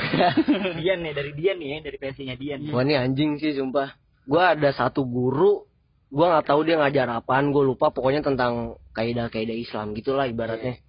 [0.79, 2.63] Dian nih dari Dian nih ya, dari versinya Dian.
[2.71, 3.99] gua nih anjing sih sumpah.
[4.23, 5.67] Gua ada satu guru
[6.07, 10.79] gua nggak tahu dia ngajar apaan, gua lupa pokoknya tentang kaidah-kaidah Islam gitulah ibaratnya.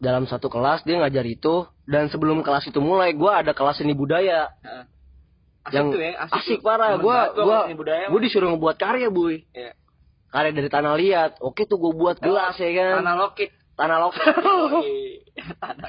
[0.00, 3.92] Dalam satu kelas dia ngajar itu dan sebelum kelas itu mulai gua ada kelas seni
[3.92, 4.56] budaya.
[4.64, 4.84] Heeh.
[5.60, 6.64] Asik yang tuh ya, asik, asik tuh.
[6.64, 6.96] parah.
[6.96, 8.04] Gua gua gua sama seni budaya.
[8.08, 9.44] gua disuruh ngebuat karya, Boy.
[9.52, 9.76] Iya.
[10.30, 11.30] Karya dari tanah liat.
[11.42, 13.02] Oke tuh gua buat gelas ya kan.
[13.02, 13.50] Tanah lokit.
[13.80, 14.28] Tanah lokal.
[15.40, 15.88] Tanah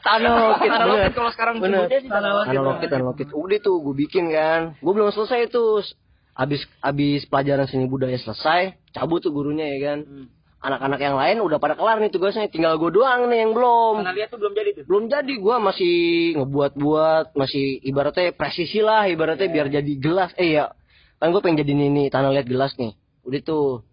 [0.00, 0.68] tanah lokit.
[0.72, 1.84] Tanah lokit kalau sekarang Bener.
[1.84, 2.48] tanah lokit.
[2.48, 3.26] Tanah lokit, tanah lokit.
[3.28, 4.72] Udah tuh gue bikin kan.
[4.80, 5.84] Gue belum selesai tuh.
[6.32, 9.98] Abis abis pelajaran seni budaya selesai, cabut tuh gurunya ya kan.
[10.08, 10.26] Hmm.
[10.62, 14.00] Anak-anak yang lain udah pada kelar nih tugasnya, tinggal gue doang nih yang belum.
[14.00, 14.84] Tanah liat tuh belum jadi tuh.
[14.88, 15.96] Belum jadi, gue masih
[16.38, 20.30] ngebuat-buat, masih ibaratnya presisi lah, ibaratnya biar jadi gelas.
[20.38, 20.70] Eh ya,
[21.18, 22.94] kan gue pengen jadi ini tanah liat gelas nih.
[23.22, 23.86] Udah tuh,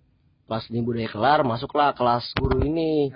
[0.49, 3.13] kelas seni budaya kelar, masuklah kelas guru ini.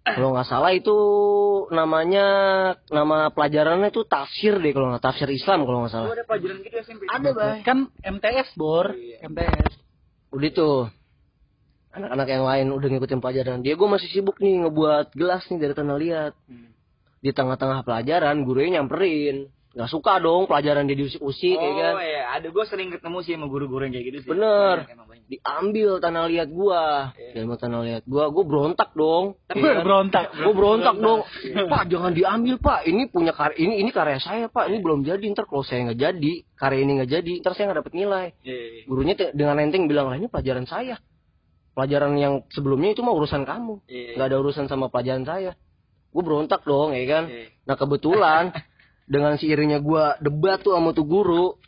[0.00, 0.96] Kalau nggak salah itu
[1.70, 2.26] namanya
[2.90, 6.08] nama pelajarannya itu tafsir deh kalau nggak tafsir Islam kalau nggak salah.
[6.08, 7.02] Gua ada pelajaran gitu SMP.
[7.06, 7.58] Ada bay.
[7.62, 9.28] Kan MTS bor, Iya.
[9.28, 9.72] MTS.
[10.32, 10.76] Udah tuh
[11.90, 15.74] anak-anak yang lain udah ngikutin pelajaran dia gue masih sibuk nih ngebuat gelas nih dari
[15.74, 16.70] tanah liat Hmm.
[17.18, 22.22] di tengah-tengah pelajaran gurunya nyamperin nggak suka dong pelajaran dia diusik-usik oh ya kan iya,
[22.32, 24.28] ada gue sering ketemu sih sama guru-guru yang kayak gitu sih.
[24.28, 24.82] Bener.
[24.82, 25.26] Banyak, emang banyak.
[25.30, 26.82] diambil tanah liat gua
[27.14, 27.30] Iya.
[27.32, 29.82] diambil tanah liat gua gua berontak dong Tapi Ya kan?
[29.82, 30.24] berontak.
[30.32, 31.20] Gue berontak dong,
[31.70, 32.80] Pak jangan diambil Pak.
[32.82, 34.66] Ini punya karya ini ini karya saya Pak.
[34.66, 35.22] Ini belum jadi.
[35.22, 38.26] Ntar kalau saya nggak jadi, karya ini nggak jadi, ntar saya nggak dapet nilai.
[38.42, 38.82] Iya, iya.
[38.84, 40.98] Gurunya dengan enteng bilang lah ini pelajaran saya.
[41.70, 44.18] Pelajaran yang sebelumnya itu mah urusan kamu, Iya.
[44.18, 45.54] nggak ada urusan sama pelajaran saya.
[46.10, 47.24] Gue berontak dong, ya kan.
[47.30, 47.54] Iya.
[47.64, 48.44] Nah kebetulan
[49.10, 51.58] dengan seiringnya gua debat tuh sama tuh guru,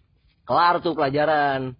[0.46, 1.74] kelar tuh pelajaran.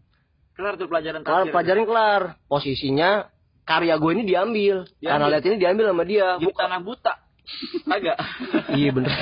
[0.58, 2.22] Kelar tuh pelajaran Kelar pelajaran kelar.
[2.50, 3.30] Posisinya
[3.62, 4.84] karya gue ini diambil.
[4.98, 5.06] Diambil.
[5.08, 6.36] Karena lihat ini diambil sama dia.
[6.36, 7.14] Di tanah buta.
[7.86, 8.16] Agak.
[8.78, 9.12] Iya bener.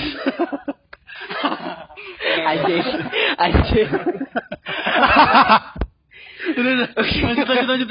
[6.51, 7.89] Lanjut, lanjut, lanjut.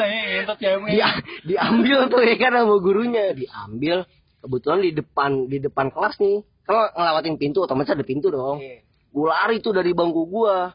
[0.57, 0.89] Cewek.
[0.89, 1.09] Dia
[1.45, 4.09] diambil tuh ya kan sama gurunya, diambil.
[4.39, 6.41] Kebetulan di depan di depan kelas nih.
[6.69, 8.61] Kalau ngelewatin pintu otomatis ada pintu dong.
[8.61, 8.85] Iya.
[9.09, 10.69] Gue lari tuh dari bangku gua.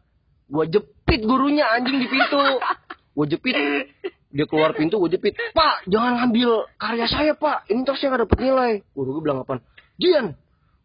[0.50, 2.42] Gua jepit gurunya anjing di pintu.
[3.14, 3.54] Gue jepit.
[4.34, 5.38] Dia keluar pintu gue jepit.
[5.54, 7.70] Pak, jangan ambil karya saya, Pak.
[7.70, 8.82] Ini terus saya gak dapet nilai.
[8.90, 9.62] Guru gue bilang apaan?
[9.94, 10.34] Jian,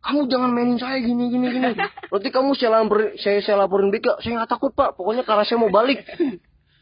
[0.05, 1.73] kamu jangan mainin saya gini gini gini.
[2.13, 4.21] Nanti kamu saya laporin saya saya laporin BK.
[4.21, 4.93] Saya nggak takut, Pak.
[4.93, 6.05] Pokoknya karya saya mau balik.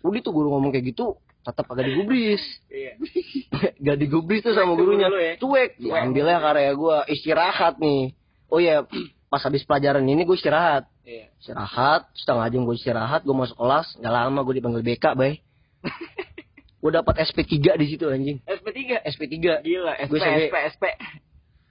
[0.04, 1.16] Udah tuh guru ngomong kayak gitu,
[1.48, 2.44] tetap agak digubris.
[2.68, 3.00] Iya.
[3.86, 5.08] gak digubris tuh sama gurunya.
[5.08, 5.34] ya?
[5.38, 5.78] Cuek.
[5.78, 8.12] Diambilnya karya gua istirahat nih.
[8.48, 8.84] Oh iya,
[9.28, 11.28] pas habis pelajaran ini gue istirahat Iya.
[11.38, 15.44] istirahat setengah jam gue istirahat gue masuk kelas nggak lama gue dipanggil BK bay
[16.80, 19.04] gue dapat SP3 di situ anjing SP3.
[19.04, 20.84] SP3 Gila, SP, Gue sampai- SP, SP.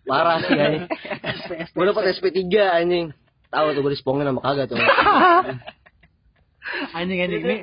[0.05, 0.85] parah sih anjing
[1.67, 2.45] gue dapat SP3
[2.77, 3.07] anjing
[3.49, 4.77] tahu tuh gue dispongin sama kagak tuh
[6.93, 7.41] Anjing, anjing.
[7.41, 7.57] Ini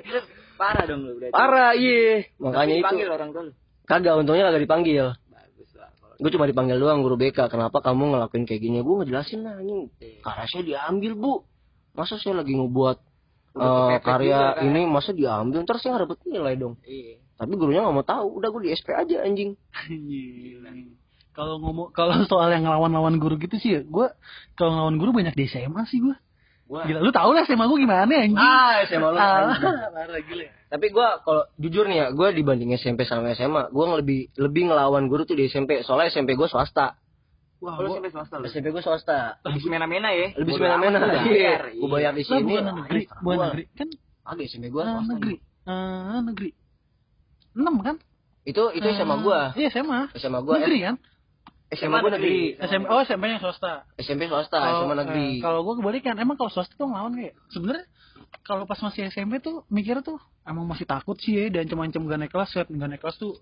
[0.56, 1.32] parah dong lu berarti.
[1.32, 3.52] parah iya makanya itu Dipanggil orang tua lu.
[3.84, 5.90] kagak untungnya kagak dipanggil Bagus lah.
[5.94, 9.54] kalau- gue cuma dipanggil doang guru BK kenapa kamu ngelakuin kayak gini gue ngejelasin lah
[9.56, 10.20] anjing Iya.
[10.22, 11.34] karya saya diambil bu
[11.92, 12.98] masa saya lagi ngebuat
[13.54, 14.66] Udah kepepet karya juga, kan?
[14.66, 17.22] ini masa diambil ntar saya nggak dapet nilai dong Iya.
[17.36, 20.98] tapi gurunya nggak mau tahu udah gue di SP aja anjing Anjing.
[21.32, 24.06] Kalau ngomong kalau soal yang ngelawan-lawan guru gitu sih ya, gue
[24.54, 26.14] kalau ngelawan guru banyak di SMA sih gue.
[26.74, 26.90] Wah.
[26.90, 28.34] Gila, lu tau lah SMA gue gimana anjing.
[28.34, 29.54] Ah, SMA lu Ah,
[29.94, 30.46] parah gila.
[30.74, 35.06] Tapi gua kalau jujur nih ya, gua dibanding SMP sama SMA, gua lebih lebih ngelawan
[35.06, 35.86] guru tuh di SMP.
[35.86, 36.98] Soalnya SMP gua swasta.
[37.62, 38.50] Wah, gua, sampai swasta lu.
[38.50, 39.38] SMP gua swasta.
[39.46, 40.34] Lebih semena-mena ya.
[40.34, 40.98] Lebih semena-mena.
[40.98, 41.14] Iya.
[41.30, 41.62] bayar.
[41.78, 42.42] Gua bayar di sini.
[42.42, 43.46] bukan negeri, ah, bukan gua.
[43.54, 43.64] negeri.
[43.78, 43.88] Kan
[44.26, 45.12] Agak SMP gua eh, swasta.
[45.14, 45.36] negeri.
[45.64, 46.50] Eh, negeri.
[47.54, 47.96] 6 kan?
[48.44, 49.54] Itu itu SMA gua.
[49.54, 50.00] Iya, SMA.
[50.18, 50.96] SMA gua Negeri kan?
[51.76, 52.56] SMA gua negeri.
[52.58, 53.86] SMP oh SMP nya swasta.
[53.96, 55.26] SMP swasta, Kalau, SMA negeri.
[55.30, 57.86] eh, kalau gue kebalikan, emang kalau swasta tuh ngelawan kayak sebenarnya
[58.42, 62.06] kalau pas masih SMP tuh mikir tuh emang masih takut sih ya dan cuma cuma
[62.08, 63.40] gak naik kelas, set gak naik kelas tuh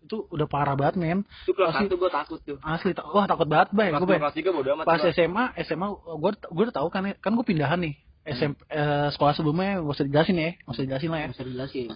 [0.00, 2.58] itu udah parah banget men Itu kelas satu gue takut tuh.
[2.60, 4.84] asli ta- wah takut banget bay gue kelas tiga bodo amat.
[4.84, 4.98] pas.
[5.08, 9.32] SMA SMA gue gue udah tahu kan ya, kan gue pindahan nih SMP eh, sekolah
[9.32, 11.86] sebelumnya gak usah dijelasin ya gak usah dijelasin lah ya bisa dijelasin.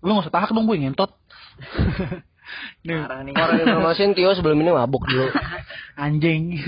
[0.00, 1.10] lu gak usah tahak dong gue ngentot
[2.82, 3.32] nih Parah nih.
[3.34, 5.28] Orang informasiin Tio sebelum ini mabuk dulu.
[6.04, 6.58] anjing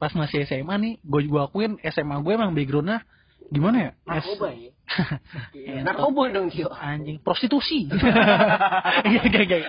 [0.00, 3.04] pas masih SMA nih gue gue akuin SMA gue emang backgroundnya
[3.50, 4.70] gimana ya Narkoba ya.
[5.54, 6.70] Iya, Narkoba dong Tio.
[6.70, 7.90] anjing prostitusi
[9.10, 9.62] iya gak gak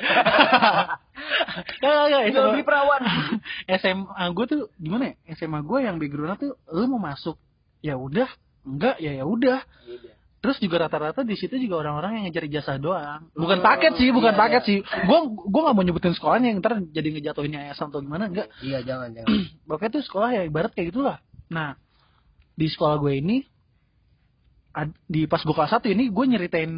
[1.82, 3.02] gak gak Jual beli perawan.
[3.82, 7.36] SMA gue tuh gimana ya SMA gue yang backgroundnya tuh lu mau masuk
[7.82, 8.30] ya udah
[8.62, 9.66] enggak ya ya udah
[10.42, 14.10] terus juga rata-rata di situ juga orang-orang yang ngejar ijazah doang bukan Oh, paket sih
[14.10, 14.68] bukan iya, paket iya.
[14.68, 18.50] sih gue gue nggak mau nyebutin sekolahnya yang ntar jadi ngejatuhin yayasan atau gimana enggak
[18.60, 19.30] Iya, jangan jangan.
[19.64, 21.18] Pokoknya tuh sekolah ya ibarat kayak gitulah.
[21.48, 21.78] Nah,
[22.52, 23.38] di sekolah gue ini
[24.74, 26.74] ad- di pas gue kelas satu ini gue nyeritain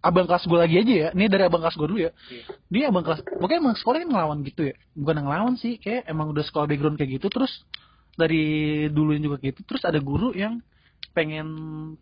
[0.00, 1.08] abang kelas gue lagi aja ya.
[1.14, 2.10] Ini dari abang kelas gue dulu ya.
[2.68, 4.74] Dia abang kelas, pokoknya emang sekolah kan ngelawan gitu ya.
[4.92, 7.30] Bukan ngelawan sih, kayak emang udah sekolah background kayak gitu.
[7.30, 7.52] Terus
[8.12, 8.42] dari
[8.90, 9.64] dulu juga gitu.
[9.64, 10.60] Terus ada guru yang
[11.14, 11.48] pengen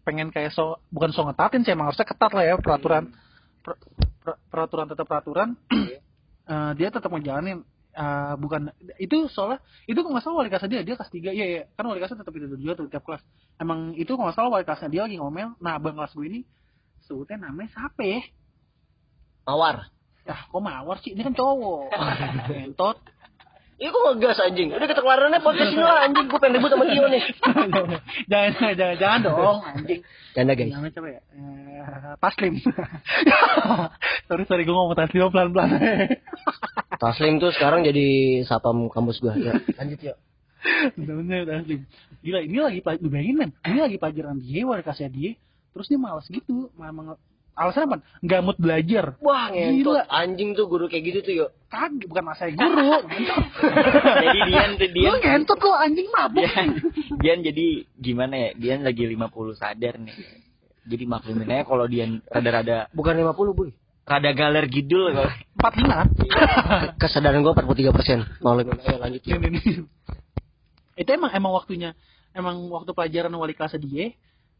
[0.02, 3.12] pengen kayak so bukan so ngetatin sih emang harusnya ketat lah ya peraturan.
[3.60, 3.78] Per-
[4.24, 5.54] per- peraturan tetap peraturan.
[6.42, 7.62] Eh, dia tetap ngejalanin
[7.94, 11.46] eh, bukan itu soalnya itu kalau nggak salah wali kelasnya dia dia kelas tiga iya
[11.46, 11.62] iya.
[11.78, 13.22] Kan wali kelasnya tetap itu juga tuh tiap kelas.
[13.62, 16.40] Emang itu kalau nggak salah wali kelasnya dia lagi ngomel nah abang kelas gue ini
[17.06, 18.20] sebutnya namanya siapa ya?
[19.46, 19.86] Mawar.
[20.26, 21.14] ah kok mawar sih?
[21.14, 21.94] Ini kan cowok.
[22.66, 22.98] Entot
[23.90, 24.68] Kok ngegas anjing?
[24.70, 26.26] Udah kita kelarannya podcast ini lah anjing.
[26.30, 27.22] Gue pengen ribut sama Tio nih.
[28.30, 30.00] jangan jangan jangan dong anjing
[30.32, 30.72] Canda guys.
[30.72, 32.52] namanya coba ya eh, taslim
[34.28, 35.70] sorry sorry gue ngomong taslim pelan pelan
[37.02, 39.34] Taslim tuh sekarang jadi sapam kampus gua.
[39.34, 40.14] Ya, lanjut ya.
[40.94, 41.84] Bener-bener taslim
[42.22, 45.34] gila ini lagi pelajaran lu bayangin men ini lagi pelajaran dia wali kelasnya dia
[45.74, 47.18] terus dia malas gitu malah
[47.52, 47.96] alasan apa?
[48.24, 49.04] Nggak mood belajar.
[49.20, 49.94] Wah, ngentot.
[50.00, 50.02] Gila.
[50.08, 51.50] Anjing tuh guru kayak gitu tuh, yuk.
[51.68, 52.88] kagak bukan masalah guru.
[54.24, 56.44] Jadi Dian tuh lu Dian ngentot lo anjing mabuk.
[56.44, 56.68] Dian,
[57.20, 58.50] Dian jadi gimana ya?
[58.56, 60.16] Dian lagi 50 sadar nih.
[60.82, 63.70] Jadi maklumin aja kalau Dian rada-rada Bukan 50, Boy.
[64.02, 65.98] rada galer gidul kalau empat lima.
[67.00, 68.18] Kesadaran gua 43 persen.
[68.42, 69.22] Mau lebih ayo lanjut.
[70.92, 71.96] itu emang emang waktunya
[72.36, 74.12] emang waktu pelajaran wali kelas dia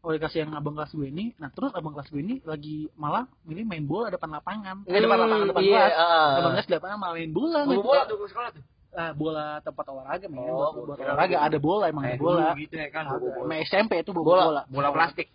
[0.03, 3.23] wali kelas yang abang kelas gue ini nah terus abang kelas gue ini lagi malah
[3.47, 6.31] ini main bola depan lapangan eh, depan lapangan depan iya, kelas ah.
[6.43, 8.63] abang kelas di lapangan malah main bola Bola main bola tuh sekolah tuh.
[8.93, 11.47] Ah, bola tempat olahraga men Oh, buat kira olahraga bola.
[11.49, 13.55] ada bola emang ada Eh, bola gitu ya kan, bola.
[13.65, 15.27] SMP itu bola Bola, bola bola plastik.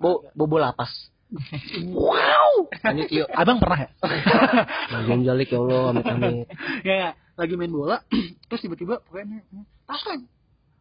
[0.00, 0.88] Bo, bobo lapas.
[1.92, 2.64] wow.
[2.80, 3.28] Lanjut yuk.
[3.28, 3.88] abang pernah ya
[4.94, 6.46] Bagian jalik ya Allah, amit amit.
[6.88, 7.98] ya, ya lagi main bola
[8.48, 9.42] terus tiba-tiba pokoknya
[9.84, 10.24] taslim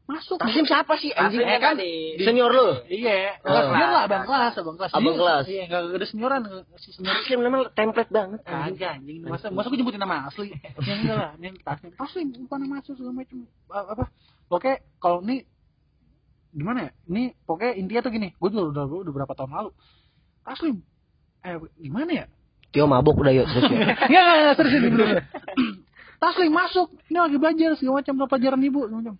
[0.03, 1.39] masuk Taslim siapa sih anjing?
[1.41, 2.19] Eh kan tadi.
[2.19, 2.75] senior lu.
[2.85, 3.47] iya Oh.
[3.47, 5.43] kelas dia lah abang kelas abang kelas Abang Dia- kelas.
[5.47, 6.41] iya nggak ada senioran
[6.75, 8.39] si senior Taslim namanya template banget.
[8.43, 8.75] anjing.
[8.75, 10.51] Kagak anjing masa masa gue jemputin nama asli
[10.83, 13.37] ya enggak lah ini taslim taslim bukan nama asli segala macam
[13.69, 14.03] A- apa
[14.45, 15.35] pokoknya kalau ini
[16.51, 19.71] gimana ya ini pokoknya intinya tuh gini gue udah udah, udah berapa tahun lalu
[20.43, 20.75] taslim
[21.41, 22.25] eh gimana ya
[22.69, 23.77] Tio mabuk udah yuk terus yuk.
[23.77, 25.05] Enggak, enggak, enggak, serius ini dulu.
[26.23, 29.15] Taslim masuk, ini lagi belajar segala macam pelajaran ibu segala macam.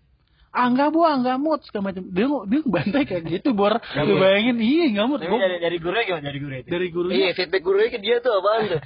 [0.54, 2.06] Ah enggak bu, ah, enggak mood segala macam.
[2.08, 3.74] Dia dia bantai kayak gitu bor.
[3.98, 5.22] Lu bayangin, iya enggak mood.
[5.26, 8.22] Gua- dari dari guru gimana dari guru itu dari gurunya Iya, feedback gurunya ke dia
[8.22, 8.82] tuh apaan tuh?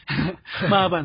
[0.72, 1.04] maafan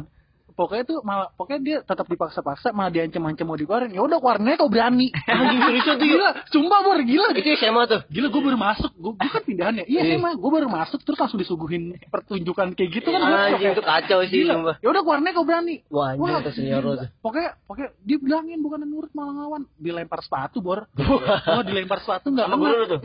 [0.58, 3.94] pokoknya tuh malah pokoknya dia tetap dipaksa-paksa malah diancam-ancam mau dikeluarin.
[3.94, 5.14] Ya udah keluarinnya kau berani.
[5.70, 6.02] Serius tuh yuk.
[6.02, 7.28] gila sumpah bor gila.
[7.38, 8.02] Itu SMA tuh.
[8.10, 8.92] gila gue baru masuk.
[8.98, 10.18] Gue kan pindahan ya iya Iya.
[10.18, 13.22] emang gue baru masuk terus langsung disuguhin pertunjukan kayak gitu kan.
[13.22, 14.82] Gua Anjing itu kacau sih Gila.
[14.82, 15.86] ya udah keluarinnya kau berani.
[15.94, 17.08] Wah, anjing itu senior tuh.
[17.22, 19.62] pokoknya pokoknya dia bilangin bukan nurut malah ngelawan.
[19.78, 20.90] Dilempar sepatu bor.
[21.48, 22.50] Oh dilempar sepatu nggak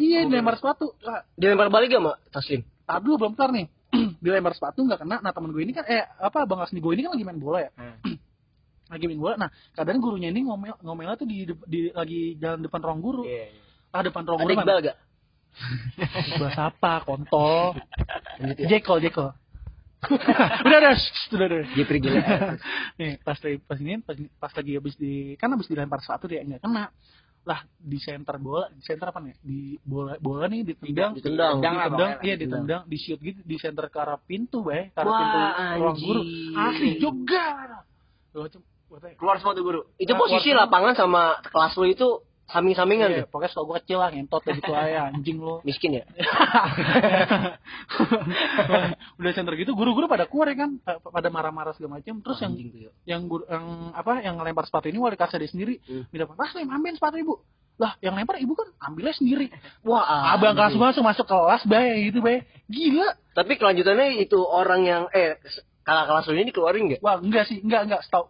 [0.00, 0.96] iya dilempar sepatu.
[1.36, 2.16] Dilempar balik gak, Mak?
[2.32, 2.62] Taslim.
[2.82, 3.66] Tadi dulu belum kelar nih.
[4.22, 5.18] Dilempar sepatu nggak kena.
[5.18, 7.58] Nah teman gue ini kan eh apa bang Asni gue ini kan lagi main bola
[7.66, 7.70] ya.
[8.94, 9.34] lagi main bola.
[9.34, 13.26] Nah kadang gurunya ini ngomel ngomelnya tuh di, di lagi jalan depan ruang guru.
[13.90, 14.96] Ah depan ruang Ada guru Iqbal gak?
[16.40, 16.92] Bahasa apa?
[17.04, 17.76] Kontol.
[18.40, 18.78] Lanjut ya.
[18.78, 19.30] Jekol jekol.
[20.66, 20.94] udah udah
[21.30, 21.68] udah udah.
[21.78, 22.18] Jepri gila.
[22.98, 26.42] Nih pas lagi pas ini pas, pas lagi habis di kan habis dilempar sepatu dia
[26.42, 26.90] nggak kena.
[27.42, 29.34] Lah di center bola, di center apa nih?
[29.42, 31.58] Di bola bola nih ditendang, Ditendang.
[31.58, 35.18] Ditendang iya ditendang, di shoot gitu di center ke arah pintu, bay, ke arah Wah,
[35.18, 35.38] pintu
[35.82, 36.22] ruang guru.
[36.54, 37.44] Asli juga.
[39.16, 42.08] Keluar semua tuh guru Itu Nah, posisi lapangan sama kelas lu itu
[42.52, 43.28] samping-sampingan Iya, tuh.
[43.32, 45.64] pokoknya gue kecil lah, ngentot gitu aja, anjing lo.
[45.64, 46.04] Miskin ya?
[49.18, 52.20] Udah center gitu, guru-guru pada keluar ya kan, pada marah-marah segala macam.
[52.20, 52.92] Terus yang Anjing tuh, yuk.
[53.04, 56.04] yang guru, yang apa yang ngelempar sepatu ini wali kelasnya dia sendiri Hmm.
[56.12, 57.34] minta pas nih ambil sepatu ibu
[57.74, 59.48] lah yang lempar ibu kan ambilnya sendiri
[59.82, 64.84] Wah, abang kelas gua langsung masuk kelas bay gitu bay gila Tapi kelanjutannya itu orang
[64.84, 65.40] yang eh
[65.82, 67.00] kakak kelas lu ini dikeluarin gak?
[67.00, 68.28] wah enggak sih enggak enggak setahu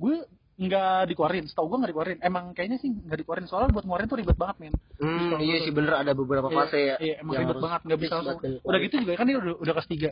[0.00, 0.16] gue
[0.60, 1.44] enggak dikeluarin.
[1.44, 2.18] Setahu gue enggak dikeluarin.
[2.20, 3.46] Emang kayaknya sih enggak dikeluarin.
[3.46, 4.74] Soalnya buat ngeluarin tuh ribet banget men.
[4.96, 5.96] Hmm, iya sih bener.
[5.96, 6.96] Ada beberapa Iya, fase ya.
[6.98, 7.80] iya emang yang ribet harus banget.
[7.82, 8.36] Nggak bisa langsung.
[8.36, 8.80] udah keluarin.
[8.82, 10.10] gitu juga kan dia udah, udah kelas tiga.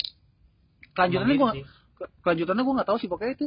[0.91, 1.51] Kelanjutannya gue
[1.95, 3.09] ke- kelanjutannya gue nggak tahu sih.
[3.09, 3.47] Pokoknya itu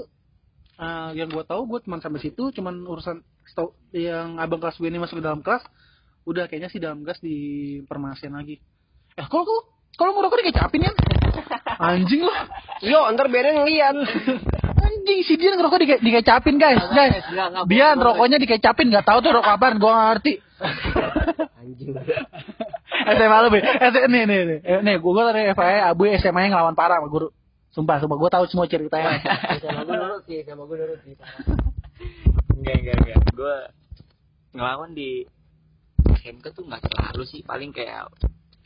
[0.78, 4.88] eh, yang gue tahu gue cuma sampai situ cuman urusan setahu- yang abang kelas gue
[4.88, 5.62] ini masuk ke dalam kelas
[6.22, 7.38] udah kayaknya sih dalam kelas di
[7.84, 8.62] permasian lagi.
[9.12, 10.94] Eh kalau kalau kalau ngerokok dikecapin ya
[11.84, 12.38] anjing loh
[12.80, 13.96] Yo, ntar biarin ngeliat.
[15.02, 17.26] anjing si Dian ngerokok dike, dikecapin guys guys.
[17.26, 20.34] enggak, enggak, Dian rokoknya dikecapin nggak tahu tuh rokok apaan gue nggak ngerti.
[21.58, 21.94] Anjing.
[23.18, 24.60] SMA lu SMA nih nih nih.
[24.62, 27.34] Eh, nih gue dari FAI abu SMA yang ngelawan parah sama guru.
[27.74, 29.18] Sumpah sumpah gue tahu semua ceritanya.
[29.64, 31.16] Sama gue nurut sih, sama gue nurut sih.
[32.62, 33.20] enggak enggak enggak.
[33.34, 33.56] Gue
[34.54, 35.26] ngelawan di
[36.22, 38.12] SMK tuh nggak terlalu sih paling kayak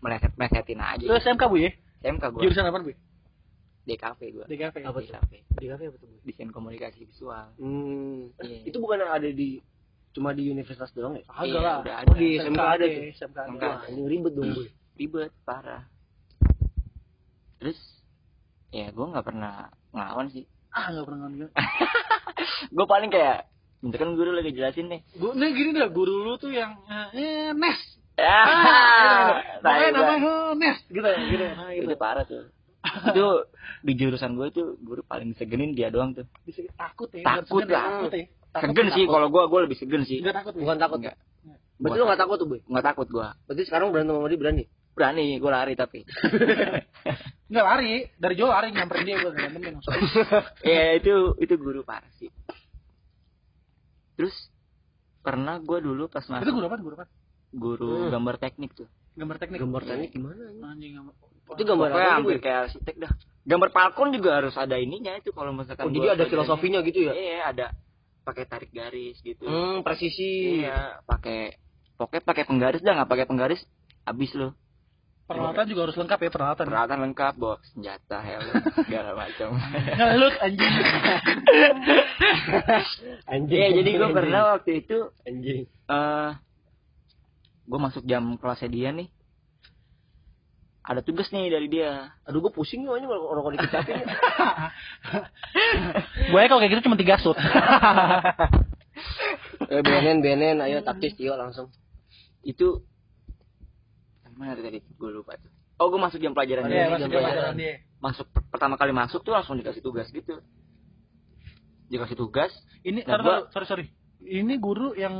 [0.04, 1.06] meleset melesetin aja.
[1.06, 1.72] Lu SMK bu ya?
[2.04, 2.92] SMK gue jurusan apa bu
[3.86, 5.00] DKV gue DKV Apa?
[5.00, 6.10] DKV Di kafe apa tuh?
[6.22, 8.34] Desain komunikasi visual Hmm.
[8.38, 8.66] Iya.
[8.66, 9.62] Itu bukan ada di
[10.12, 11.24] cuma di universitas doang ya?
[11.28, 11.78] Agak Iya, lah.
[11.82, 13.04] udah Oh, ada di SMK ada tuh.
[13.12, 13.68] SMK ada.
[13.86, 14.62] Ini ribet dong, Bu.
[14.96, 15.84] ribet parah
[17.56, 17.80] terus
[18.70, 19.54] ya gue nggak pernah
[19.90, 21.48] ngelawan sih Ah, enggak pernah ngambil.
[22.76, 23.48] gue paling kayak
[23.80, 26.76] misalkan guru lagi jelasin nih Gu nah gini dah, guru lu tuh yang
[27.12, 27.80] eh, Nes.
[28.14, 29.88] ya Ah, gua.
[29.92, 31.46] namanya Nes gitu ya, gitu.
[31.46, 31.86] Nah, gitu.
[31.86, 32.44] itu parah tuh
[32.86, 33.26] itu
[33.82, 37.24] di jurusan gue itu guru paling segenin dia doang tuh Bisa takut ya.
[37.24, 37.86] Takut Segan lah.
[38.00, 38.26] Takut ya.
[38.52, 40.54] Takut segen sih kalau gue gue lebih segen sih Enggak takut.
[40.54, 40.62] ya?
[40.62, 40.98] Bukan takut.
[41.00, 41.16] Enggak.
[41.76, 42.56] Berarti lu gak takut tuh, Bu?
[42.64, 44.64] nggak takut gue Berarti sekarang berantem sama dia berani?
[44.92, 46.00] berani gue lari tapi
[47.52, 49.94] Enggak lari, dari jauh lari nyamperin dia gua gantemin langsung.
[50.64, 52.32] ya itu itu guru parah sih
[54.16, 54.32] terus
[55.20, 56.78] pernah gue dulu pas Itu masuk guru apa?
[56.80, 57.06] Guru apa?
[57.52, 58.12] guru Hmm.
[58.12, 59.60] gambar teknik tuh Gambar teknik.
[59.60, 60.36] Gambar teknik gimana?
[60.44, 60.60] anjing?
[60.62, 61.14] Anjing gambar.
[61.46, 62.44] Itu gambar Pokoknya apa hampir sih?
[62.44, 63.12] kayak arsitek dah.
[63.46, 67.14] Gambar Falcon juga harus ada ininya itu kalau misalkan Oh, jadi ada filosofinya gitu ya?
[67.14, 67.66] Iya, ada
[68.26, 69.46] pakai tarik garis gitu.
[69.46, 70.66] Hmm, presisi.
[70.66, 71.54] Iya, pakai
[71.96, 73.62] pokoknya pakai penggaris dah, nggak pakai penggaris
[74.02, 74.58] habis lo.
[75.26, 76.66] Peralatan juga harus lengkap ya peralatan.
[76.70, 79.58] Peralatan lengkap, bawa senjata, helm, segala macam.
[79.98, 80.74] Ngelut anjing.
[83.34, 83.58] Anjing.
[83.58, 85.66] Iya, jadi gue pernah waktu itu anjing.
[85.66, 86.30] eh
[87.66, 89.10] gue masuk jam kelasnya dia nih.
[90.86, 92.14] Ada tugas nih dari dia.
[92.24, 94.06] Aduh gue pusing nih anjing kalau rokok dikecapin.
[96.30, 97.34] Gue kalau kayak gitu cuma tiga sut.
[99.66, 101.74] eh benen benen ayo taktis Tio langsung.
[102.42, 102.86] Itu
[104.36, 105.50] mana tadi gue lupa tuh.
[105.76, 106.86] Oh, gue masuk jam pelajaran Iya, dia.
[106.88, 107.34] masuk Jam pelajaran.
[107.34, 107.56] pelajaran.
[107.58, 107.76] dia.
[107.98, 110.40] Masuk per- pertama kali masuk tuh langsung dikasih tugas gitu.
[111.86, 113.86] Dikasih tugas, Ini Nah, sorry, gua- sorry sorry.
[114.24, 115.16] Ini guru yang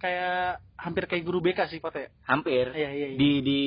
[0.00, 2.08] kayak hampir kayak guru BK sih Pak ya.
[2.26, 3.18] hampir Iya iya iya.
[3.18, 3.60] di di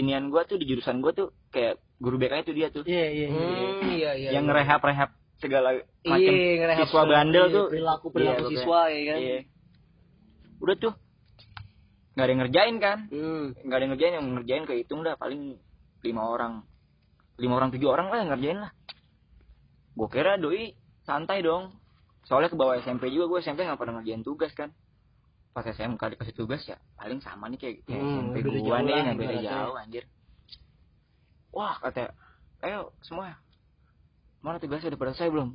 [0.00, 3.26] inian gue tuh di jurusan gue tuh kayak guru BK itu dia tuh Iya iya
[3.28, 3.28] iya.
[3.28, 4.30] Hmm, iya iya.
[4.32, 4.50] yang iya.
[4.50, 5.10] ngerehab-rehab
[5.42, 5.68] segala
[6.06, 9.18] macam Iya, siswa bandel iya, tuh perilaku perilaku Iya, siswa ya kan.
[9.18, 9.38] Iya.
[10.62, 10.94] Udah tuh.
[12.12, 12.98] Nggak ada yang ngerjain kan?
[13.10, 13.44] Hmm.
[13.66, 15.58] Nggak ada yang ngerjain, yang ngerjain kehitung dah paling
[16.06, 16.62] lima orang.
[17.40, 18.72] Lima orang, tujuh orang lah yang ngerjain lah.
[19.98, 21.74] Gue kira doi santai dong.
[22.22, 24.70] Soalnya ke bawah SMP juga, gue SMP nggak pernah ngerjain tugas kan.
[25.50, 28.94] Pas SMK dikasih tugas ya paling sama nih kayak, kayak Hmm, SMP gue jauh nih,
[28.96, 30.04] yang beda jauh anjir.
[31.52, 32.16] Wah kata,
[32.62, 33.36] ayo semua.
[34.40, 35.48] Mana tugasnya udah pada selesai belum?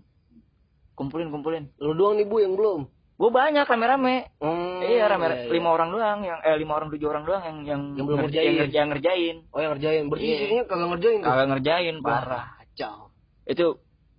[0.94, 1.64] Kumpulin, kumpulin.
[1.78, 2.86] Lu doang nih Bu yang belum.
[3.18, 4.30] Gue banyak rame-rame.
[4.38, 5.50] Hmm, iya rame iya, iya.
[5.50, 8.30] lima orang doang yang eh lima orang tujuh orang doang yang yang Yang belum ngerja-
[8.30, 8.46] ngerjain.
[8.46, 10.04] yang ngerja- yang ngerjain Oh yang ngerjain.
[10.06, 10.38] Berarti Iya.
[10.38, 12.98] sisanya kagak ngerjain kagak ngerjain parah Kacau.
[13.44, 13.66] itu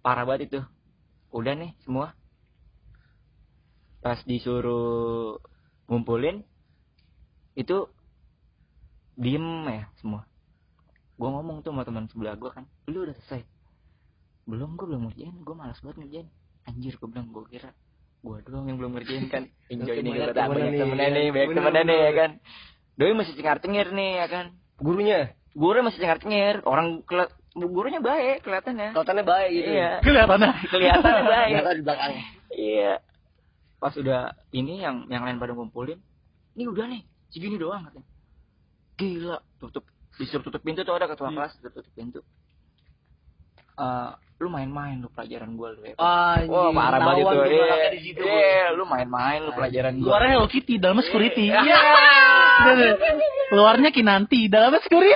[0.02, 0.58] parah banget itu
[1.30, 2.17] udah nih semua
[3.98, 5.42] pas disuruh
[5.90, 6.46] ngumpulin
[7.58, 7.90] itu
[9.18, 10.22] diem ya semua.
[11.18, 13.42] Gua ngomong tuh sama teman sebelah gua kan lu udah selesai?
[14.46, 16.28] Belum gua belum ngerjain gua malas banget ngerjain.
[16.70, 17.70] Anjir gua bilang gua kira
[18.22, 19.50] gua doang yang belum ngerjain kan.
[19.66, 21.16] Enjoy nih Banyak kata temennya banyak nih, temennya ya.
[21.18, 22.30] nih banyak temennya nih ya kan?
[22.98, 24.46] Doi masih cengar cengir nih ya kan?
[24.78, 25.20] Gurunya?
[25.58, 27.02] Gurunya masih cengar cengir orang
[27.58, 28.94] gurunya baik kelihatannya.
[28.94, 29.70] Kelihatannya baik gitu.
[29.74, 29.90] iya.
[30.06, 30.50] Kelihatannya.
[30.70, 31.52] kelihatannya baik.
[31.58, 32.12] Di belakang.
[32.54, 32.92] iya
[33.78, 35.98] pas udah ini yang yang lain pada ngumpulin
[36.58, 38.08] ini udah nih segini doang katanya
[38.98, 39.86] gila tutup
[40.18, 42.20] disuruh tutup pintu tuh ada ketua kelas disuruh tutup pintu
[43.78, 44.10] Eh,
[44.42, 45.94] lu main-main lu pelajaran gua lu ya.
[45.98, 46.42] Wah
[46.74, 47.46] parah banget itu.
[47.46, 48.26] Iya.
[48.26, 50.18] Iya, lu main-main lu pelajaran gua.
[50.18, 51.46] Luarnya Hello Kitty, dalamnya security.
[51.54, 51.62] Iya.
[52.58, 52.98] Iya.
[53.54, 55.14] Luarnya Kinanti, dalamnya security.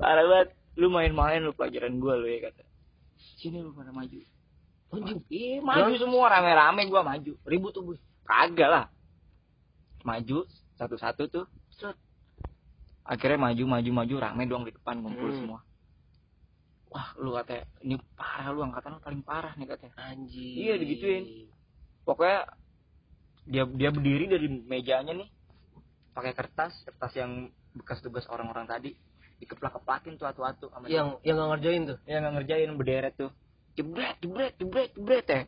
[0.00, 0.48] Parah banget.
[0.80, 2.64] Lu main-main lu pelajaran gua lu ya kata.
[3.36, 4.16] Sini lu pada maju.
[4.88, 5.20] Anjing.
[5.28, 7.32] Iya, maju semua rame-rame gua maju.
[7.44, 7.92] Ribut tuh, Bu.
[8.24, 8.84] Kagak lah.
[10.04, 10.48] Maju
[10.80, 11.44] satu-satu tuh.
[11.76, 11.96] Set.
[13.04, 15.38] Akhirnya maju maju maju rame doang di depan ngumpul Hmm.
[15.40, 15.60] semua.
[16.88, 19.94] Wah, lu katanya ini parah lu angkatan lu paling parah nih katanya.
[20.08, 20.54] Anjing.
[20.56, 21.24] Iya, digituin.
[22.04, 22.48] Pokoknya
[23.44, 25.28] dia dia berdiri dari mejanya nih
[26.16, 28.96] pakai kertas, kertas yang bekas tugas orang-orang tadi
[29.38, 31.00] dikeplak-keplakin tuh atu-atu sama dia.
[31.04, 31.98] Yang yang nggak ngerjain tuh.
[32.08, 33.30] yang nggak ngerjain berderet tuh
[33.78, 35.40] jebret jebret jebret jebret ya.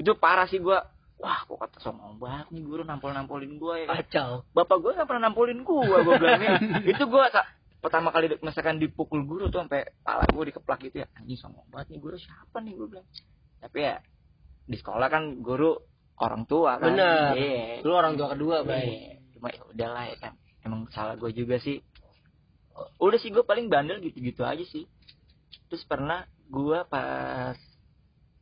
[0.00, 0.88] Itu parah sih gua.
[1.16, 3.88] Wah kok kata songong banget nih guru nampol nampolin gua ya.
[3.92, 4.44] Kacau.
[4.56, 6.48] bapak gua nggak pernah nampolin gua gua bilang nih.
[6.96, 7.48] Itu gua sa-
[7.80, 11.08] pertama kali misalkan dipukul guru tuh sampai pala gua dikeplak gitu ya.
[11.20, 13.06] Anjing songong banget nih guru siapa nih gua bilang.
[13.60, 13.96] Tapi ya
[14.66, 15.76] di sekolah kan guru
[16.20, 16.92] orang tua kan.
[16.92, 17.32] Bener.
[17.36, 17.84] Iya.
[17.84, 18.82] Lu orang tua kedua, Bang.
[18.82, 20.32] Iya, cuma ya udahlah ya kan.
[20.64, 21.78] Emang salah gue juga sih.
[23.00, 24.84] Udah sih gue paling bandel gitu-gitu aja sih.
[25.70, 27.56] Terus pernah gue pas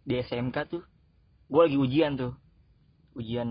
[0.03, 0.83] di SMK tuh
[1.47, 2.33] gue lagi ujian tuh
[3.15, 3.49] ujian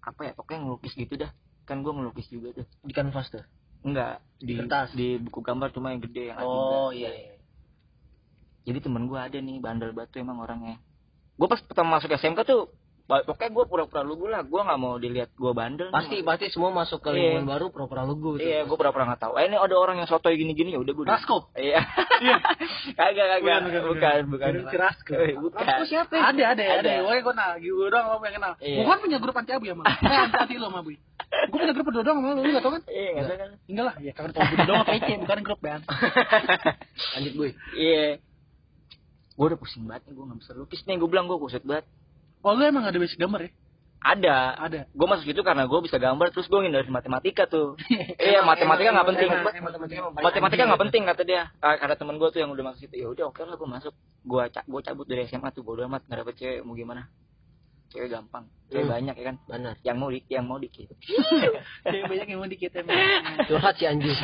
[0.00, 1.30] apa ya pokoknya ngelukis gitu dah
[1.64, 3.44] kan gue ngelukis juga tuh Di kanvas tuh.
[3.80, 4.92] enggak di Kertas.
[4.92, 6.44] di buku gambar cuma yang gede yang A3.
[6.44, 7.34] Oh, iya iya.
[8.62, 10.76] jadi temen gue ada nih bandel batu emang orangnya
[11.34, 12.68] gue pas pertama masuk SMK tuh
[13.10, 17.02] pokoknya gue pura-pura lugu lah gue nggak mau dilihat gue bandel Pasti pasti semua masuk
[17.02, 17.42] ke Iya.
[17.42, 18.46] lingkungan baru pura-pura lugu tuh.
[18.46, 19.32] Iya, gue pernah nggak tahu.
[19.34, 21.04] Eh, ini ada orang yang sotoy gini-gini ya udah gue.
[21.04, 21.50] Rasko.
[21.58, 21.82] Iya.
[22.98, 23.42] kagak kagak.
[23.42, 24.78] Bukan, bukan, Bukan, bukan.
[24.78, 25.12] Rasko.
[25.18, 25.58] Eh, Bukan.
[25.58, 26.14] Rasko siapa?
[26.14, 26.64] Ada, ada, ada.
[26.80, 26.92] Ada.
[27.02, 27.52] Pokoknya gue kenal.
[27.58, 28.52] Gue doang lo pengen kenal.
[28.62, 28.76] Iya.
[28.78, 29.86] Gue kan punya grup anti abu ya, Bang.
[30.10, 30.96] Eh, anti anti lo sama Bui.
[31.50, 32.82] Gue punya grup berdua doang lu gak tau kan?
[32.86, 33.50] Iya, nggak tahu kan.
[33.66, 35.82] Enggak lah, ya kan kalau berdua doang PC, bukan grup, Bang.
[37.18, 37.50] Lanjut, Boy.
[37.74, 38.06] Iya.
[39.34, 40.96] Gue udah pusing banget nih, gue nggak bisa lukis nih.
[41.00, 41.86] Gue bilang gue kusut banget.
[42.40, 43.50] Oh, lu emang ada basic gambar ya?
[44.00, 44.36] Ada.
[44.56, 44.78] Ada.
[44.90, 47.76] Gue masuk situ karena gue bisa gambar, terus gue ngindari matematika tuh.
[48.16, 49.28] iya, matematika nggak penting.
[49.28, 51.52] Emang- emang matematika nggak penting kata dia.
[51.60, 52.96] Ah, Ada temen gue tuh yang udah masuk situ.
[52.96, 53.92] Ya udah oke lah gue masuk.
[54.24, 57.04] Gue ca gue cabut dari SMA tuh bodo amat nggak dapet cewek mau gimana.
[57.90, 58.92] cewek gampang cewek Hmm.
[58.94, 59.74] banyak ya kan Benar.
[59.82, 60.94] yang mau di, yang mau dikit
[61.82, 62.94] Cewek banyak yang mau dikit emang.
[63.50, 64.14] Curhat si anjing.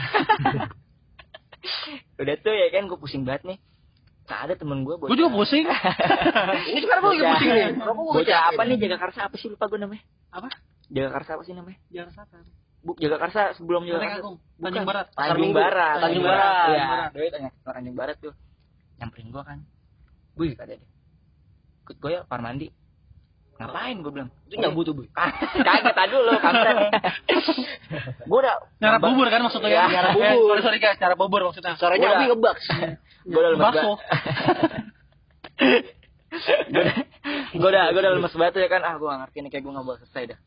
[2.23, 3.59] udah tuh ya kan gue pusing banget nih
[4.29, 5.65] ada temen gue Gue juga pusing.
[6.69, 7.33] Ini sekarang gue lagi Bocah.
[7.33, 7.69] pusing nih.
[7.87, 8.77] Bocah apa nih.
[8.79, 10.49] jaga karsa apa sih lupa gue namanya Apa?
[10.87, 12.43] jaga karsa apa sih namanya Jangan sabar.
[12.79, 14.19] bu jaga karsa sebelum jaga karsa.
[14.57, 15.07] Tanjung Barat.
[15.13, 15.53] Tanjung.
[15.53, 16.67] Barat Tanjung Barat.
[16.69, 17.11] ya Barat.
[17.13, 18.35] doi tanya Tanjung Barat tuh
[18.97, 19.59] nyamperin gue kan
[20.35, 20.89] Wih kata dia
[21.83, 22.67] ikut gue ya kamar mandi
[23.57, 25.03] ngapain gue bilang Itu nyabu tuh, Bu.
[25.11, 26.77] kagak tadi dulu kampret
[28.29, 29.85] gue udah Nyarap bubur kan maksudnya ya?
[29.89, 30.57] Nyarap Eh, bubur.
[30.57, 31.73] Sorry, sorry guys, nyarap bubur maksudnya.
[31.75, 32.19] Suaranya Udah.
[32.19, 32.57] Abi ngebak.
[33.27, 33.93] gue udah lemes Bakso.
[37.53, 39.63] gue udah gue udah lemes banget tuh ya kan ah gue gak ngerti nih kayak
[39.63, 40.39] gue gak bakal selesai dah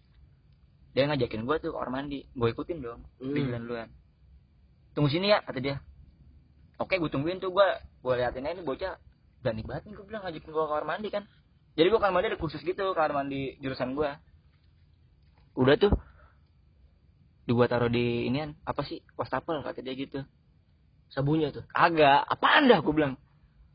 [0.89, 3.33] dia ngajakin gue tuh ke kamar mandi gue ikutin dong Hmm.
[3.33, 3.89] duluan duluan
[4.93, 5.75] tunggu sini ya kata dia
[6.77, 7.67] oke gue tungguin tuh gue
[7.99, 8.93] gue liatin aja nih bocah
[9.39, 11.23] berani banget nih gue bilang ngajakin gue ke kamar mandi kan
[11.79, 14.11] jadi gue kamar mandi ada khusus gitu kamar mandi jurusan gue
[15.55, 15.95] udah tuh
[17.47, 20.21] di gua taruh di inian apa sih wastafel kata dia gitu
[21.09, 21.65] Sabunya tuh.
[21.73, 23.17] agak apaan dah gue bilang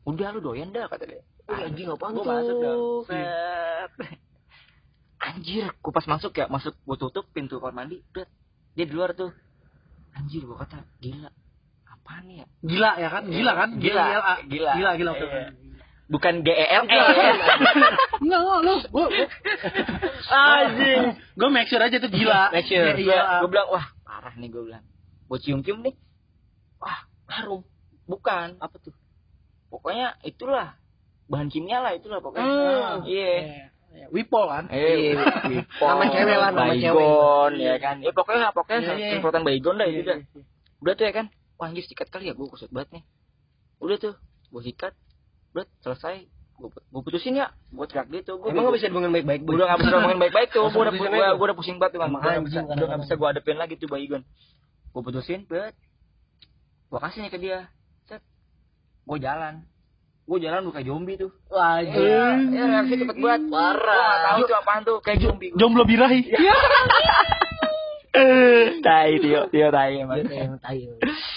[0.07, 2.23] udah lu doyan dah kata dia anjing Gua tuh?
[2.23, 3.91] masuk dong Set.
[5.27, 8.29] anjir gue pas masuk ya masuk gue tutup pintu kamar mandi bet.
[8.77, 9.33] dia di luar tuh
[10.15, 11.27] anjir gue kata gila
[11.91, 13.23] apaan ya Gila ya kan?
[13.27, 13.69] Gila kan?
[13.81, 14.03] Gila.
[14.05, 14.33] Gila.
[14.47, 14.71] Gila.
[14.77, 15.11] Gila, gila.
[15.11, 15.19] Iya.
[15.19, 15.64] bukan G E
[16.05, 16.91] L E
[18.21, 18.75] Enggak, enggak, lu.
[18.93, 19.27] Gua, gua,
[20.31, 21.01] anjing
[21.33, 22.53] gua make sure aja tuh gila.
[22.53, 22.93] Make sure.
[22.93, 24.85] Iya, gue bilang wah parah nih gue bilang
[25.25, 25.97] gue cium cium nih
[26.77, 27.65] wah harum
[28.05, 28.93] bukan apa tuh
[29.67, 30.77] pokoknya itulah
[31.25, 32.97] bahan kimia lah itulah pokoknya Hmm.
[33.03, 33.29] iya
[33.95, 34.11] Iya.
[34.11, 34.67] Wipol kan?
[34.69, 35.23] Eh, Iya.
[35.47, 36.99] Wipol, Nama cewek lah, nama cewek.
[36.99, 37.95] Baygon, ya kan.
[38.03, 39.09] Ya pokoknya pokoknya Iya, iya.
[39.15, 40.17] semprotan Baygon dah itu Iya, dah.
[40.83, 41.25] Udah tuh ya kan.
[41.55, 43.03] Wah anjir sikat kali ya gue kusut banget nih.
[43.79, 44.13] Udah tuh,
[44.51, 44.91] gue sikat.
[45.55, 46.27] Udah selesai.
[46.55, 47.51] Gue putusin ya.
[47.71, 48.39] Gue teriak gitu.
[48.39, 49.41] Gua, Emang gak bisa dihubungin baik-baik?
[49.43, 50.67] Gue udah gak bisa ngomongin baik-baik tuh.
[50.67, 50.93] Gue udah,
[51.35, 51.99] gua udah pusing banget.
[51.99, 53.01] Gak Emang udah gak bisa, udah gak emang.
[53.03, 54.23] bisa gue hadepin lagi tuh Baygon.
[54.91, 55.75] Gue putusin, bet.
[56.87, 57.59] Gue kasih nih ke dia.
[58.07, 58.23] Set.
[59.03, 59.67] Gue jalan.
[60.25, 61.31] Gue jalan buka zombie tuh.
[61.51, 63.41] Wah, Iya, ya, reaksi cepet banget.
[63.51, 64.15] Parah.
[64.33, 64.97] Tahu tuh apaan tuh.
[65.03, 65.51] Kayak zombie.
[65.53, 66.23] Jomblo birahi.
[68.85, 70.23] tai Tio, Tio tai emang.
[70.23, 70.87] Dia kayak tai.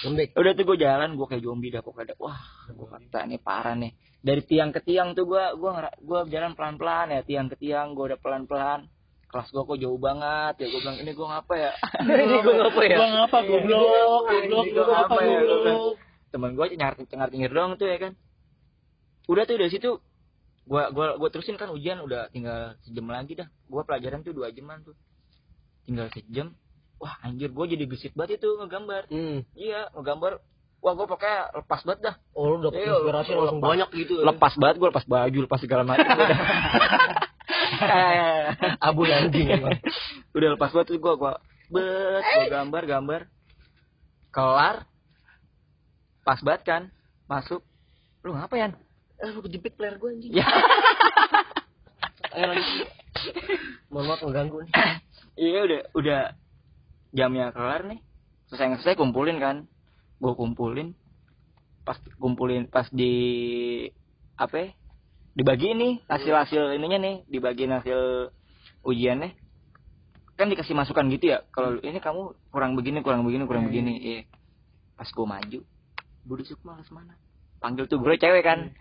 [0.06, 0.28] Lembek.
[0.38, 2.14] Udah tuh gue jalan, gue kayak zombie dah pokoknya.
[2.22, 2.38] Wah,
[2.70, 3.92] gue kata nih parah nih.
[4.18, 5.70] Dari tiang ke tiang tuh gue gue
[6.02, 8.90] gue jalan pelan pelan ya tiang ke tiang gue udah pelan pelan.
[9.28, 11.72] Kelas gue kok jauh banget ya gue bilang ini gue ngapa ya?
[12.26, 12.96] Ini gue ngapa ya?
[12.96, 13.80] Gua ngapa goblok?
[13.84, 15.38] Goblok, Ini gua gua ngapa ya?
[16.28, 18.12] Temen gue cengar cengar cengir doang tuh ya kan.
[19.28, 19.90] Udah tuh dari situ
[20.68, 23.48] gue gua gua terusin kan ujian udah tinggal sejam lagi dah.
[23.70, 24.96] Gue pelajaran tuh dua jaman tuh.
[25.86, 26.56] Tinggal sejam.
[26.98, 29.06] Wah anjir gue jadi gesit banget itu ngegambar.
[29.06, 29.46] Hmm.
[29.54, 30.42] Iya, ngegambar.
[30.78, 32.14] Wah, gue pokoknya lepas banget dah.
[32.32, 34.12] Oh, lu dapet Iya, inspirasi lu- langsung banyak gitu.
[34.16, 34.24] ya?
[34.30, 36.06] Lepas banget gue, lepas baju, lepas segala macam.
[38.88, 39.48] Abu anjing.
[39.50, 39.78] emang.
[40.32, 41.32] udah lepas banget tuh gue, gue
[41.68, 43.20] bet, gue gambar, gambar.
[44.30, 44.86] Kelar.
[46.22, 46.82] Pas banget kan,
[47.26, 47.64] masuk.
[48.22, 48.76] Lu ngapain?
[49.18, 50.30] Eh, lu kejepit player gue anjing.
[50.32, 50.46] Ya.
[52.34, 52.88] Ayo lanjut.
[53.88, 54.72] Mohon maaf mengganggu nih.
[55.34, 56.20] Iya udah, udah
[57.10, 57.98] jamnya kelar nih.
[58.46, 59.66] Selesai selesai kumpulin kan.
[60.18, 60.94] Gue kumpulin.
[61.86, 63.12] Pas kumpulin, pas di
[64.36, 64.68] apa ya?
[65.38, 68.30] Dibagi nih hasil-hasil ininya nih, dibagiin hasil
[68.82, 69.32] ujiannya.
[70.34, 71.46] Kan dikasih masukan gitu ya.
[71.54, 73.94] Kalau ini kamu kurang begini, kurang begini, kurang begini.
[73.98, 74.20] Iya.
[74.98, 75.60] Pas gue maju,
[76.26, 77.14] Budi Sukma les mana?
[77.62, 78.74] Panggil tuh gue cewek kan.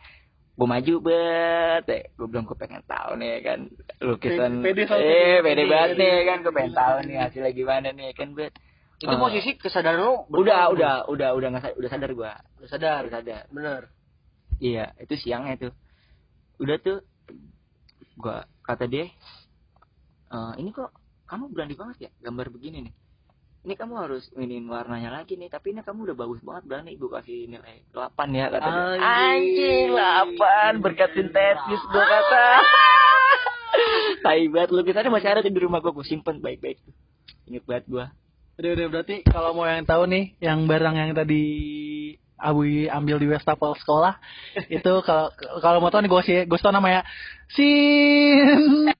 [0.57, 1.85] Gue maju bet,
[2.17, 3.69] gue bilang gue pengen tahu nih kan
[4.01, 5.69] lukisan Pede eh pede Pede.
[5.69, 8.57] banget nih kan gue pengen tahu nih hasilnya gimana nih kan bet
[8.97, 9.21] Itu Ah.
[9.21, 12.33] posisi kesadaran lu udah udah udah udah nggak udah sadar gua?
[12.57, 13.01] Udah sadar.
[13.05, 13.81] udah sadar Bener.
[14.57, 15.73] iya itu siangnya tuh
[16.57, 17.05] udah tuh
[18.17, 19.05] gua kata dia
[20.27, 20.89] "Eh, ini kok
[21.25, 22.93] kamu berani banget ya gambar begini nih
[23.63, 27.05] ini kamu harus ini warnanya lagi nih tapi ini kamu udah bagus banget berani ibu
[27.07, 29.03] kasih nilai 8 ya kata dia Anjing.
[29.05, 32.45] anjing 8 berkat sintetis gua kata
[34.25, 36.95] Tai banget lukisannya masih ada di rumah gua gua simpen baik-baik tuh
[37.45, 38.05] inget banget gua
[38.57, 41.45] Udah, udah berarti kalau mau yang tahu nih, yang barang yang tadi
[42.37, 44.17] Abu ambil di wastafel sekolah
[44.81, 45.29] itu kalau
[45.61, 47.01] kalau mau tahu nih gue sih gue tau namanya
[47.53, 48.93] sin